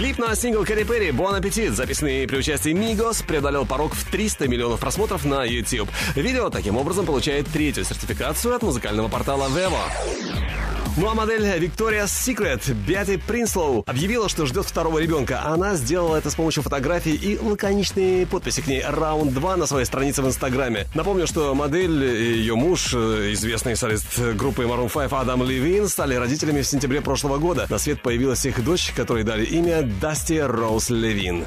Клип 0.00 0.16
на 0.16 0.34
сингл 0.34 0.64
Кэрри 0.64 0.84
Перри 0.84 1.10
«Bon 1.10 1.38
Appetit», 1.38 1.72
записанный 1.72 2.26
при 2.26 2.38
участии 2.38 2.72
Мигос, 2.72 3.20
преодолел 3.20 3.66
порог 3.66 3.94
в 3.94 4.10
300 4.10 4.48
миллионов 4.48 4.80
просмотров 4.80 5.26
на 5.26 5.44
YouTube. 5.44 5.90
Видео 6.14 6.48
таким 6.48 6.78
образом 6.78 7.04
получает 7.04 7.48
третью 7.48 7.84
сертификацию 7.84 8.56
от 8.56 8.62
музыкального 8.62 9.08
портала 9.08 9.50
Vevo. 9.50 10.79
Ну 10.96 11.08
а 11.08 11.14
модель 11.14 11.44
Victoria's 11.44 12.06
Secret 12.06 12.72
Бетти 12.86 13.16
Принслоу 13.16 13.84
объявила, 13.86 14.28
что 14.28 14.46
ждет 14.46 14.66
второго 14.66 14.98
ребенка. 14.98 15.42
Она 15.44 15.76
сделала 15.76 16.16
это 16.16 16.30
с 16.30 16.34
помощью 16.34 16.62
фотографий 16.62 17.14
и 17.14 17.38
лаконичной 17.38 18.26
подписи 18.26 18.60
к 18.60 18.66
ней 18.66 18.82
«Раунд 18.86 19.32
2» 19.32 19.56
на 19.56 19.66
своей 19.66 19.86
странице 19.86 20.22
в 20.22 20.26
Инстаграме. 20.26 20.86
Напомню, 20.94 21.26
что 21.26 21.54
модель 21.54 22.04
и 22.04 22.38
ее 22.38 22.56
муж, 22.56 22.92
э, 22.94 23.32
известный 23.32 23.76
солист 23.76 24.18
группы 24.34 24.64
Maroon 24.64 24.92
5 24.92 25.12
Адам 25.20 25.42
Левин, 25.42 25.88
стали 25.88 26.14
родителями 26.14 26.62
в 26.62 26.66
сентябре 26.66 27.00
прошлого 27.00 27.38
года. 27.38 27.66
На 27.70 27.78
свет 27.78 28.02
появилась 28.02 28.44
их 28.44 28.62
дочь, 28.64 28.92
которой 28.94 29.22
дали 29.22 29.44
имя 29.44 29.82
Дасти 29.82 30.38
Роуз 30.38 30.90
Левин. 30.90 31.46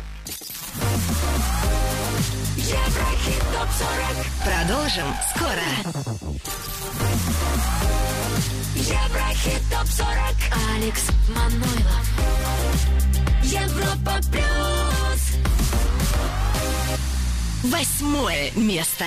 Продолжим 4.43 5.05
скоро. 5.35 5.61
Еврохит 8.83 9.61
ТОП-40 9.71 10.75
Алекс 10.75 11.07
Манойлов. 11.29 12.05
Европа 13.41 14.19
Плюс. 14.29 15.21
Восьмое 17.63 18.51
место. 18.55 19.05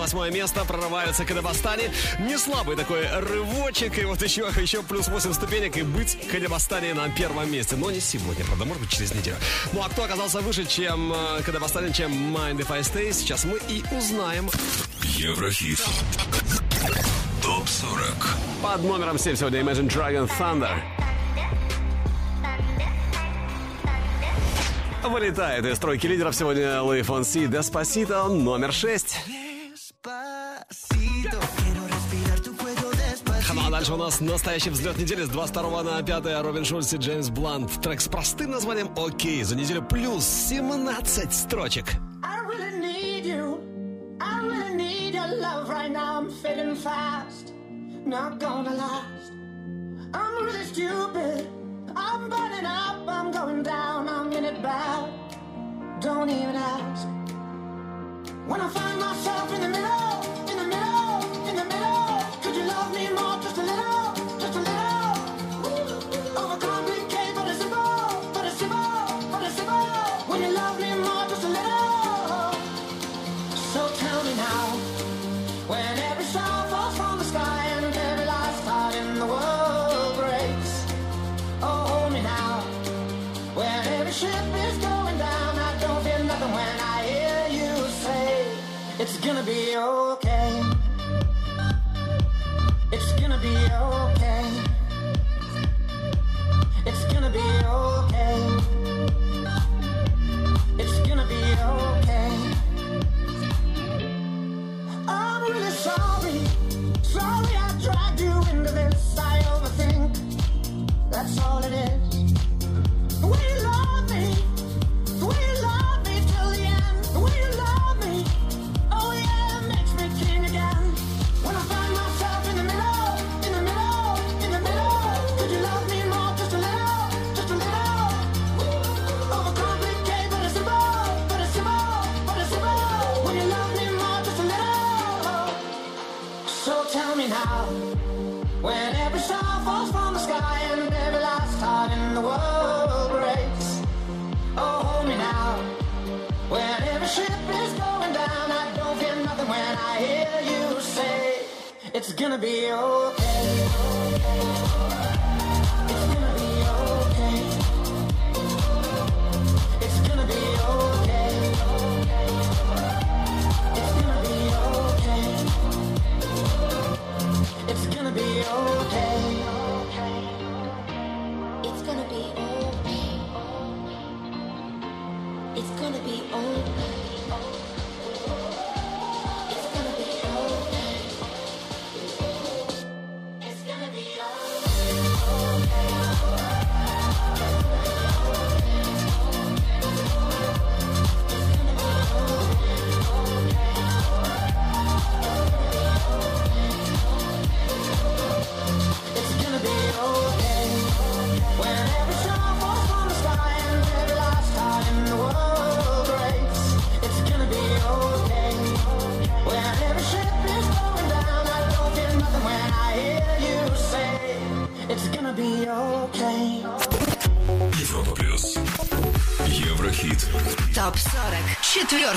на 0.00 0.04
восьмое 0.04 0.30
место, 0.30 0.64
прорывается 0.64 1.26
Кадабастани, 1.26 1.90
Не 2.20 2.38
слабый 2.38 2.74
такой 2.74 3.06
рывочек, 3.20 3.98
и 3.98 4.04
вот 4.06 4.22
еще, 4.22 4.48
еще 4.58 4.82
плюс 4.82 5.08
8 5.08 5.34
ступенек, 5.34 5.76
и 5.76 5.82
быть 5.82 6.16
Кадабастани 6.30 6.92
на 6.92 7.10
первом 7.10 7.52
месте. 7.52 7.76
Но 7.76 7.90
не 7.90 8.00
сегодня, 8.00 8.44
правда, 8.46 8.64
может 8.64 8.82
быть, 8.82 8.90
через 8.90 9.14
неделю. 9.14 9.36
Ну 9.74 9.82
а 9.82 9.90
кто 9.90 10.04
оказался 10.04 10.40
выше, 10.40 10.64
чем 10.64 11.12
э, 11.12 11.42
Кадабастани, 11.42 11.92
чем 11.92 12.12
Mind 12.34 12.58
If 12.58 12.72
I 12.72 12.80
Stay, 12.80 13.12
сейчас 13.12 13.44
мы 13.44 13.60
и 13.68 13.84
узнаем. 13.94 14.48
Еврохит. 15.02 15.80
Топ 17.42 17.68
40. 17.68 18.38
Под 18.62 18.82
номером 18.82 19.18
7 19.18 19.36
сегодня 19.36 19.60
Imagine 19.60 19.88
Dragon 19.88 20.30
Thunder. 20.38 20.80
Вылетает 25.02 25.66
из 25.66 25.76
стройки 25.76 26.06
лидеров 26.06 26.34
сегодня 26.34 26.80
Луи 26.80 27.02
Фонси 27.02 27.46
Деспасито 27.46 28.28
номер 28.28 28.72
6. 28.72 29.29
Настоящий 34.20 34.68
взлет 34.68 34.98
недели 34.98 35.24
с 35.24 35.28
22 35.30 35.82
на 35.82 36.02
5 36.02 36.42
Робин 36.42 36.64
Шульц 36.66 36.92
и 36.92 36.98
Джеймс 36.98 37.30
Блант. 37.30 37.80
Трек 37.82 38.02
с 38.02 38.08
простым 38.08 38.50
названием 38.50 38.90
«Окей». 38.94 39.42
За 39.44 39.56
неделю 39.56 39.82
плюс 39.82 40.24
17 40.24 41.32
строчек. 41.32 41.86
Myself 59.00 59.52
in 59.54 59.60
the 59.60 59.68
middle, 59.68 60.22
in 60.50 60.56
the 60.56 60.66
middle, 60.66 61.48
in 61.48 61.56
the 61.56 61.64
middle, 61.64 62.22
could 62.42 62.56
you 62.56 62.64
love 62.64 62.92
me 62.94 63.08
more 63.10 63.38
just 63.42 63.58
a 63.58 63.62
little? 63.62 63.89
gonna 89.40 89.52
be 89.52 89.76
okay. 89.76 90.62
It's 92.92 93.12
gonna 93.12 93.38
be 93.38 93.56
okay. 93.72 94.44
It's 96.84 97.04
gonna 97.12 97.30
be 97.30 97.38
okay. 97.64 98.36
It's 100.78 101.08
gonna 101.08 101.26
be 101.26 101.42
okay. 101.72 102.32
I'm 105.08 105.42
really 105.42 105.70
sorry. 105.70 106.49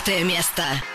четвертое 0.04 0.24
место. 0.26 0.93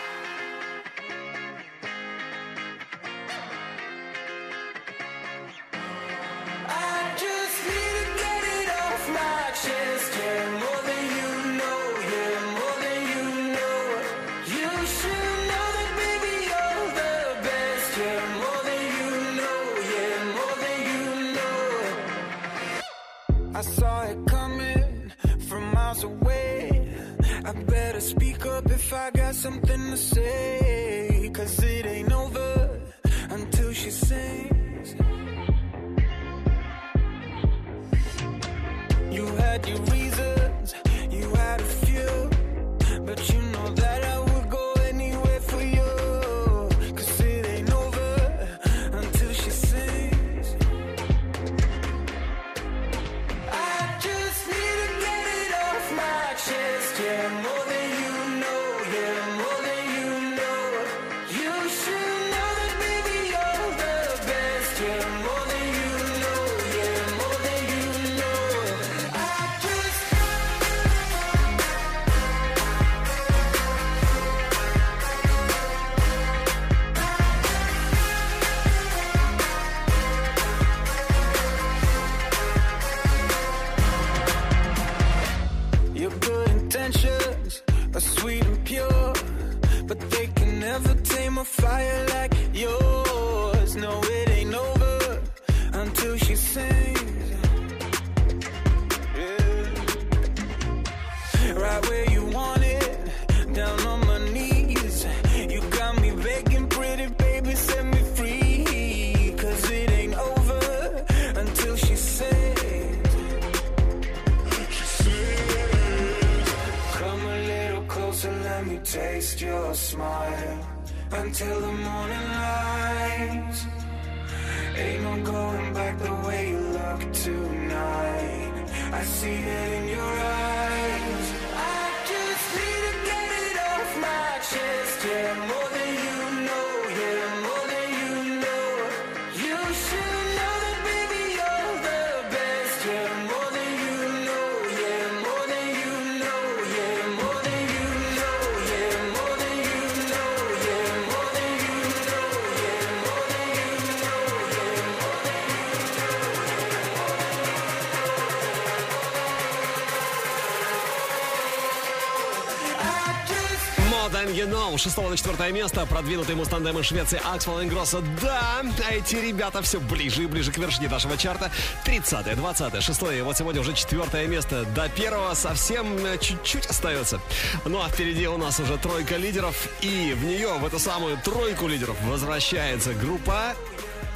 Браун, 164.69 164.77
6 164.77 164.97
на 164.97 165.17
4 165.17 165.51
место. 165.51 165.85
Продвинутый 165.87 166.35
мустандем 166.35 166.77
из 166.77 166.85
Швеции 166.85 167.19
Аксвелл 167.25 167.63
Ингросса. 167.63 168.01
Да, 168.21 168.61
а 168.61 168.93
эти 168.93 169.15
ребята 169.15 169.63
все 169.63 169.79
ближе 169.79 170.23
и 170.23 170.25
ближе 170.27 170.51
к 170.51 170.59
вершине 170.59 170.89
нашего 170.89 171.17
чарта. 171.17 171.51
30 171.85 172.35
20 172.35 172.83
6 172.83 173.01
и 173.17 173.21
вот 173.21 173.35
сегодня 173.35 173.61
уже 173.61 173.73
4 173.73 174.27
место. 174.27 174.65
До 174.75 174.87
первого 174.89 175.33
совсем 175.33 176.05
э, 176.05 176.19
чуть-чуть 176.19 176.67
остается. 176.67 177.19
Ну 177.65 177.81
а 177.81 177.89
впереди 177.89 178.27
у 178.27 178.37
нас 178.37 178.59
уже 178.59 178.77
тройка 178.77 179.17
лидеров. 179.17 179.67
И 179.81 180.13
в 180.15 180.23
нее, 180.23 180.53
в 180.59 180.65
эту 180.65 180.77
самую 180.77 181.17
тройку 181.17 181.67
лидеров, 181.67 181.95
возвращается 182.03 182.93
группа 182.93 183.55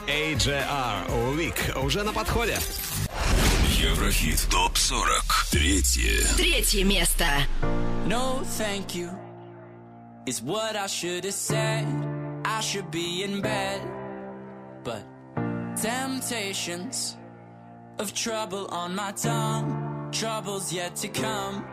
AJR 0.06 1.36
Week. 1.36 1.80
Уже 1.84 2.04
на 2.04 2.14
подходе. 2.14 2.60
Еврохит 3.70 4.46
ТОП-40. 4.52 5.50
Третье. 5.50 6.28
Третье 6.38 6.84
место. 6.84 7.26
No, 8.06 8.44
thank 8.60 8.94
you. 8.94 9.23
Is 10.26 10.42
what 10.42 10.78
I 10.78 10.88
should 10.88 11.26
have 11.26 11.34
said. 11.34 11.86
I 12.46 12.62
should 12.62 12.90
be 12.92 13.24
in 13.24 13.42
bed. 13.42 13.82
But 14.84 15.04
temptations 15.76 17.18
of 18.00 18.14
trouble 18.14 18.68
on 18.68 18.96
my 18.96 19.12
tongue, 19.12 20.10
troubles 20.14 20.72
yet 20.72 20.96
to 20.98 21.10
come. 21.10 21.66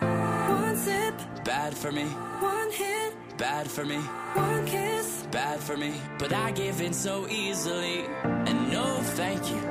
One 0.00 0.76
sip, 0.76 1.14
bad 1.44 1.76
for 1.76 1.92
me. 1.92 2.04
One 2.04 2.70
hit, 2.72 3.14
bad 3.38 3.70
for 3.70 3.84
me. 3.84 3.98
One 4.34 4.66
kiss, 4.66 5.28
bad 5.30 5.60
for 5.60 5.76
me. 5.76 5.94
But 6.18 6.32
I 6.32 6.50
give 6.50 6.80
in 6.80 6.92
so 6.92 7.28
easily, 7.28 8.06
and 8.24 8.72
no 8.72 8.84
thank 9.14 9.48
you 9.48 9.62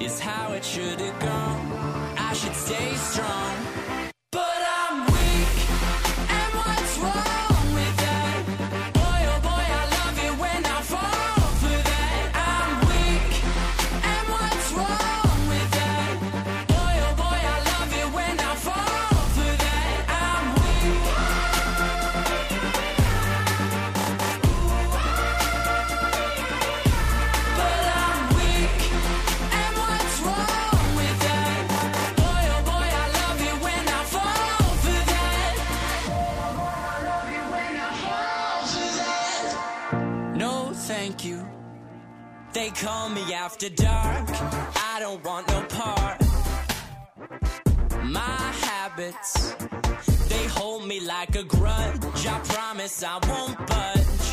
is 0.00 0.18
how 0.18 0.52
it 0.52 0.64
should 0.64 1.00
have 1.00 1.20
gone. 1.20 1.72
I 2.16 2.32
should 2.32 2.54
stay 2.54 2.94
strong. 2.94 3.71
They 42.52 42.70
call 42.70 43.10
me 43.10 43.34
after 43.34 43.68
dark. 43.68 44.28
I 44.92 44.96
don't 44.98 45.22
want 45.22 45.46
no 45.48 45.62
part. 45.68 46.20
My 48.04 48.40
habits, 48.68 49.54
they 50.28 50.44
hold 50.48 50.86
me 50.86 51.00
like 51.00 51.36
a 51.36 51.42
grudge. 51.44 52.26
I 52.26 52.38
promise 52.44 53.02
I 53.04 53.18
won't 53.28 53.58
budge. 53.66 54.26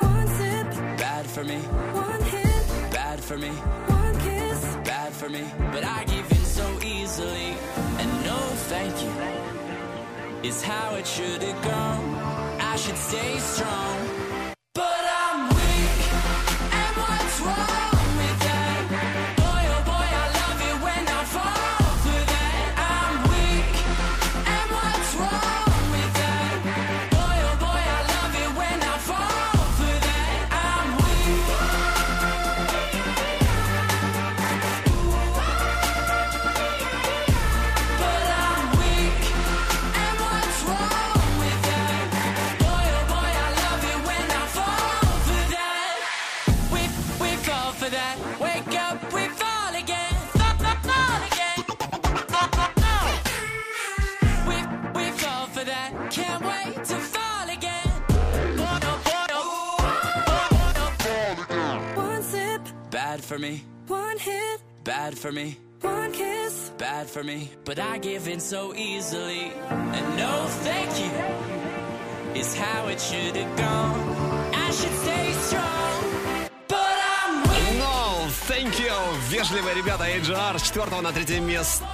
One 0.00 0.28
sip, 0.28 0.70
Bad 0.98 1.26
for 1.26 1.44
me, 1.44 1.58
one 1.58 2.22
hit, 2.22 2.92
bad 2.92 3.20
for 3.20 3.36
me, 3.36 3.50
one 3.50 4.18
kiss. 4.20 4.76
bad 4.84 5.12
for 5.12 5.28
me. 5.28 5.44
But 5.72 5.84
I 5.84 6.04
give 6.04 6.30
in 6.30 6.44
so 6.44 6.66
easily. 6.82 7.56
And 7.98 8.10
no 8.24 8.38
thank 8.70 8.94
you 9.02 10.48
is 10.48 10.62
how 10.62 10.94
it 10.94 11.06
should 11.06 11.42
have 11.42 11.62
gone. 11.64 12.14
I 12.60 12.76
should 12.76 12.96
stay 12.96 13.38
strong. 13.38 14.03
For 63.24 63.38
me, 63.38 63.64
one 63.88 64.18
hit, 64.18 64.60
bad 64.84 65.16
for 65.16 65.32
me. 65.32 65.56
one 65.80 66.12
kiss. 66.12 66.70
bad 66.76 67.08
for 67.08 67.24
me, 67.24 67.50
but 67.64 67.78
I 67.78 67.98
give 67.98 68.28
in 68.28 68.38
so 68.38 68.74
easily. 68.74 69.50
And 69.70 70.16
no 70.16 70.46
thank 70.62 70.90
you 71.00 72.40
is 72.40 72.54
how 72.54 72.88
it 72.88 73.00
should 73.00 73.34
have 73.36 73.56
gone. 73.56 73.98
I 74.54 74.70
should 74.70 74.96
stay 75.04 75.32
strong, 75.48 75.94
but 76.68 76.96
I'm 77.16 77.42
weak. 77.48 77.78
No, 77.78 78.28
thank 78.48 78.78
you. 78.78 78.94
Вежливые 79.30 79.74
ребята 79.74 80.04
AJR 80.04 80.58
с 80.58 80.62
четвертого 80.62 81.00
на 81.00 81.12
третье 81.12 81.40
место. 81.40 81.86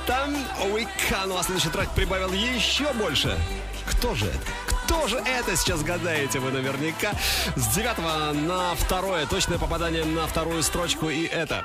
Уика, 0.73 1.27
ну 1.27 1.39
а 1.39 1.43
следующий 1.45 1.71
трек 1.71 1.91
прибавил 1.95 2.33
еще 2.33 2.93
больше. 2.95 3.39
Кто 3.87 4.15
же 4.15 4.27
это? 4.27 4.70
Кто 4.91 5.07
же 5.07 5.19
это 5.19 5.57
сейчас 5.57 5.85
гадаете 5.85 6.41
вы 6.41 6.51
наверняка? 6.51 7.13
С 7.55 7.69
девятого 7.77 8.33
на 8.33 8.75
второе. 8.75 9.25
Точное 9.25 9.57
попадание 9.57 10.05
на 10.05 10.27
вторую 10.27 10.65
строчку. 10.65 11.09
И 11.09 11.27
это 11.27 11.65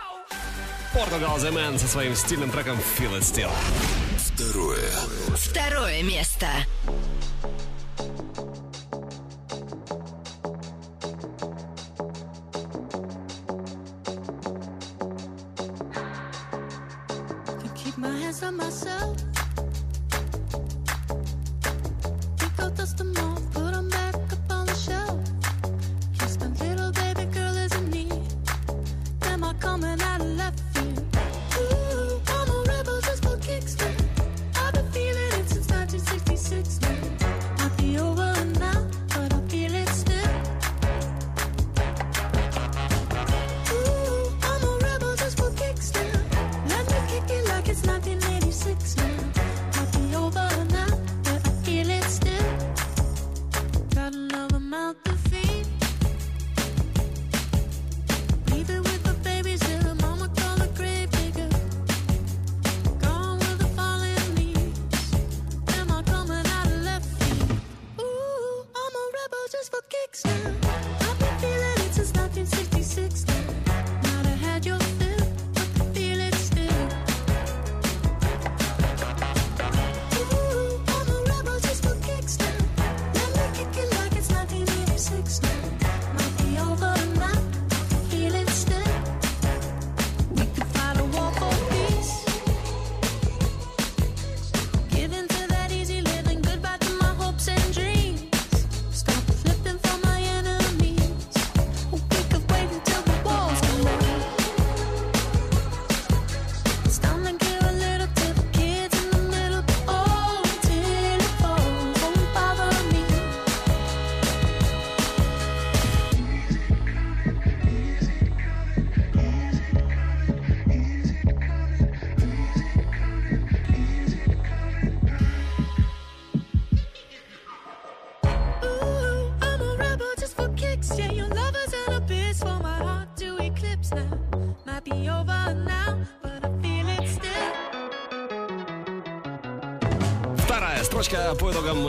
Portugal 0.93 1.35
The 1.37 1.51
Man 1.51 1.79
со 1.79 1.87
своим 1.87 2.15
стильным 2.15 2.51
треком 2.51 2.77
Feel 2.77 3.17
It 3.17 3.21
Still. 3.21 3.51
Второе. 4.19 4.91
Второе 5.35 6.03
место. 6.03 6.45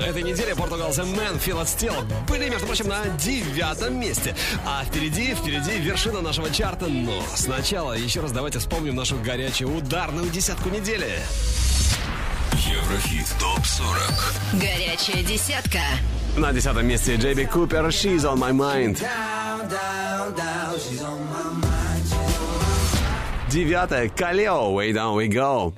Этой 0.06 0.22
недели 0.22 0.52
Feel 0.52 1.60
It 1.60 1.66
Still 1.66 2.26
были, 2.28 2.48
между 2.48 2.66
прочим, 2.66 2.88
на 2.88 3.06
девятом 3.18 3.98
месте. 3.98 4.34
А 4.64 4.84
впереди, 4.84 5.34
впереди 5.34 5.78
вершина 5.78 6.20
нашего 6.20 6.50
чарта. 6.50 6.86
Но 6.86 7.22
сначала 7.34 7.92
еще 7.92 8.20
раз 8.20 8.32
давайте 8.32 8.58
вспомним 8.58 8.94
нашу 8.94 9.16
горячую 9.16 9.76
ударную 9.76 10.30
десятку 10.30 10.68
недели. 10.68 11.18
Еврохит 12.52 13.26
ТОП-40. 13.40 14.60
Горячая 14.60 15.22
десятка. 15.22 15.80
На 16.36 16.52
десятом 16.52 16.86
месте 16.86 17.16
Джейби 17.16 17.44
Купер 17.44 17.86
She's 17.86 18.20
On 18.20 18.36
My 18.36 18.52
Mind. 18.52 19.02
Девятое 23.48 24.08
Калео 24.08 24.72
Way 24.72 24.92
Down 24.92 25.16
We 25.16 25.28
Go. 25.28 25.72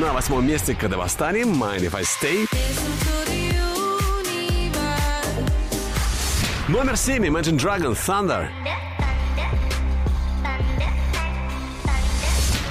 На 0.00 0.14
восьмом 0.14 0.46
месте 0.46 0.74
Кадавастани 0.74 1.42
Mind 1.42 1.80
If 1.80 1.94
I 1.94 2.04
Stay. 2.04 2.48
Номер 6.68 6.96
семь 6.96 7.26
Imagine 7.26 7.58
Dragon 7.58 7.92
Thunder. 7.94 8.48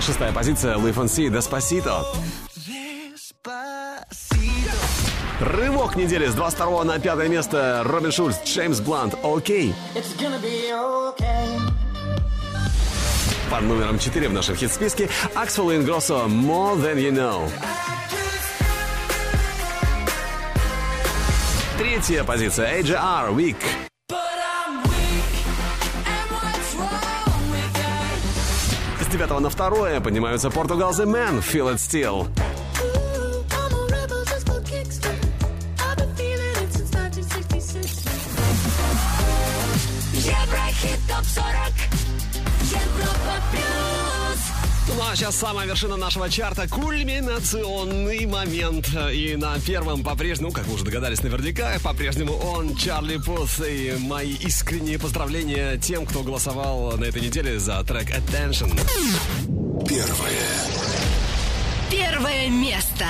Шестая 0.02 0.32
позиция 0.32 0.78
Луи 0.78 0.92
Фонси 0.92 1.30
Деспасито. 1.30 2.04
Рывок 5.40 5.96
недели 5.98 6.26
с 6.26 6.34
22 6.34 6.84
на 6.84 6.98
5 6.98 7.30
место. 7.30 7.84
Робин 7.86 8.12
Шульц, 8.12 8.38
Джеймс 8.44 8.80
Блант, 8.80 9.14
окей. 9.24 9.76
Okay. 9.94 11.39
Под 13.50 13.64
номером 13.64 13.98
4 13.98 14.30
в 14.30 14.34
нашем 14.34 14.56
хит-списке 14.56 15.10
Axel 15.34 15.76
Ingrosso, 15.76 16.28
More 16.28 16.76
Than 16.76 16.98
You 16.98 17.12
Know. 17.12 17.50
Третья 21.80 22.24
позиция 22.24 22.80
AJR, 22.80 23.34
Week. 23.34 23.58
С 29.02 29.08
9 29.08 29.40
на 29.40 29.50
2 29.50 30.00
поднимаются 30.02 30.50
Portugal 30.50 30.92
The 30.92 31.06
Man, 31.06 31.42
Feel 31.42 31.74
It 31.74 31.78
Still. 31.78 32.49
Сейчас 45.20 45.36
самая 45.36 45.68
вершина 45.68 45.98
нашего 45.98 46.30
чарта, 46.30 46.66
кульминационный 46.70 48.26
момент. 48.26 48.90
И 49.12 49.36
на 49.36 49.60
первом 49.60 50.02
по-прежнему, 50.02 50.54
как 50.54 50.66
вы 50.66 50.76
уже 50.76 50.86
догадались 50.86 51.22
наверняка, 51.22 51.78
по-прежнему 51.84 52.32
он, 52.38 52.74
Чарли 52.78 53.18
Пус. 53.18 53.60
И 53.60 53.98
мои 54.00 54.32
искренние 54.36 54.98
поздравления 54.98 55.78
тем, 55.78 56.06
кто 56.06 56.24
голосовал 56.24 56.98
на 56.98 57.04
этой 57.04 57.22
неделе 57.22 57.60
за 57.60 57.84
трек 57.84 58.10
Attention. 58.12 58.72
Первое. 59.86 60.48
Первое 61.92 62.50
место. 62.50 63.06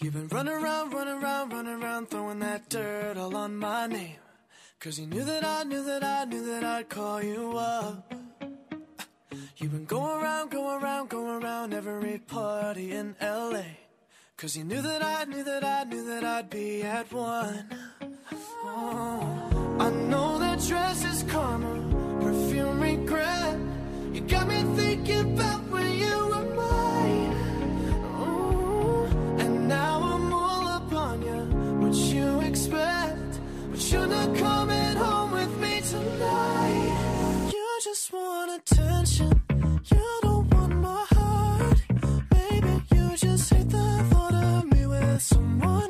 You've 0.00 0.14
been 0.14 0.28
running 0.28 0.54
around, 0.54 0.92
running 0.92 1.20
around, 1.20 1.52
running 1.52 1.82
around, 1.82 2.10
throwing 2.10 2.38
that 2.38 2.68
dirt 2.68 3.16
all 3.16 3.34
on 3.34 3.58
my 3.58 3.88
name. 3.88 4.29
Cause 4.80 4.98
you 4.98 5.06
knew 5.06 5.22
that 5.24 5.44
I 5.44 5.62
knew 5.64 5.84
that 5.84 6.02
I 6.02 6.24
knew 6.24 6.42
that 6.46 6.64
I'd 6.64 6.88
call 6.88 7.22
you 7.22 7.52
up. 7.54 8.14
You've 9.58 9.72
been 9.72 9.84
going 9.84 10.22
around, 10.22 10.50
going 10.50 10.82
around, 10.82 11.10
going 11.10 11.44
around 11.44 11.74
every 11.74 12.16
party 12.16 12.92
in 12.92 13.14
LA. 13.20 13.64
Cause 14.38 14.56
you 14.56 14.64
knew 14.64 14.80
that 14.80 15.04
I 15.04 15.24
knew 15.24 15.44
that 15.44 15.64
I 15.64 15.84
knew 15.84 16.02
that 16.06 16.24
I'd 16.24 16.48
be 16.48 16.82
at 16.82 17.12
one. 17.12 17.66
Oh, 18.64 19.76
I 19.78 19.90
know 19.90 20.38
that 20.38 20.60
dress 20.66 21.04
is 21.04 21.24
karma, 21.24 21.74
perfume 22.22 22.80
regret. 22.80 23.58
You 24.14 24.22
got 24.22 24.48
me 24.48 24.62
thinking 24.76 25.34
about 25.34 25.60
when 25.68 25.92
you 25.92 26.16
were 26.30 26.54
mine. 26.54 27.32
Ooh, 28.18 29.04
and 29.42 29.68
now 29.68 30.00
I'm 30.14 30.32
all 30.32 30.66
up 30.68 30.90
on 30.90 31.20
you. 31.20 31.86
What 31.86 31.94
you 31.94 32.40
expect? 32.40 33.40
But 33.70 33.92
you're 33.92 34.06
not 34.06 34.34
coming 34.36 34.59
want 38.12 38.50
attention. 38.60 39.42
You 39.90 40.18
don't 40.22 40.54
want 40.54 40.74
my 40.76 41.06
heart. 41.10 41.82
Maybe 42.32 42.82
you 42.94 43.16
just 43.16 43.52
hate 43.52 43.68
the 43.68 44.06
thought 44.10 44.34
of 44.34 44.64
me 44.72 44.86
with 44.86 45.22
someone 45.22 45.89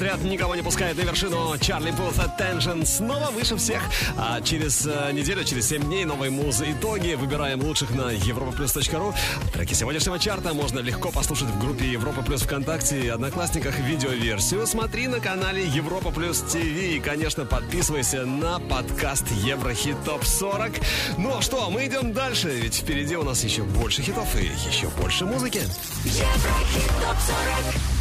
подряд 0.00 0.22
никого 0.22 0.54
не 0.54 0.62
пускает 0.62 0.96
на 0.96 1.02
вершину 1.02 1.58
Чарли 1.58 1.90
Пулс 1.90 2.14
Attention 2.14 2.86
снова 2.86 3.30
выше 3.32 3.56
всех. 3.56 3.82
А 4.16 4.40
через 4.40 4.86
э, 4.86 5.12
неделю, 5.12 5.44
через 5.44 5.68
7 5.68 5.82
дней 5.82 6.06
новые 6.06 6.30
музы 6.30 6.72
итоги. 6.72 7.12
Выбираем 7.12 7.60
лучших 7.60 7.90
на 7.90 8.14
europaplus.ru. 8.14 9.14
Треки 9.52 9.74
сегодняшнего 9.74 10.18
чарта 10.18 10.54
можно 10.54 10.78
легко 10.78 11.10
послушать 11.10 11.48
в 11.48 11.60
группе 11.60 11.84
Европа 11.84 12.22
Плюс 12.22 12.40
ВКонтакте 12.40 12.98
и 12.98 13.08
Одноклассниках 13.08 13.78
видеоверсию. 13.78 14.66
Смотри 14.66 15.06
на 15.06 15.20
канале 15.20 15.66
Европа 15.66 16.10
Плюс 16.10 16.38
ТВ. 16.38 16.54
И, 16.56 16.98
конечно, 16.98 17.44
подписывайся 17.44 18.24
на 18.24 18.58
подкаст 18.58 19.26
Еврохит 19.44 20.02
Топ 20.06 20.24
40. 20.24 20.72
Ну 21.18 21.36
а 21.36 21.42
что, 21.42 21.68
мы 21.68 21.84
идем 21.84 22.14
дальше, 22.14 22.48
ведь 22.48 22.76
впереди 22.76 23.16
у 23.16 23.22
нас 23.22 23.44
еще 23.44 23.64
больше 23.64 24.00
хитов 24.00 24.34
и 24.40 24.46
еще 24.46 24.88
больше 24.98 25.26
музыки. 25.26 25.60
Еврохит 26.06 26.88
ТОП-40 26.88 27.99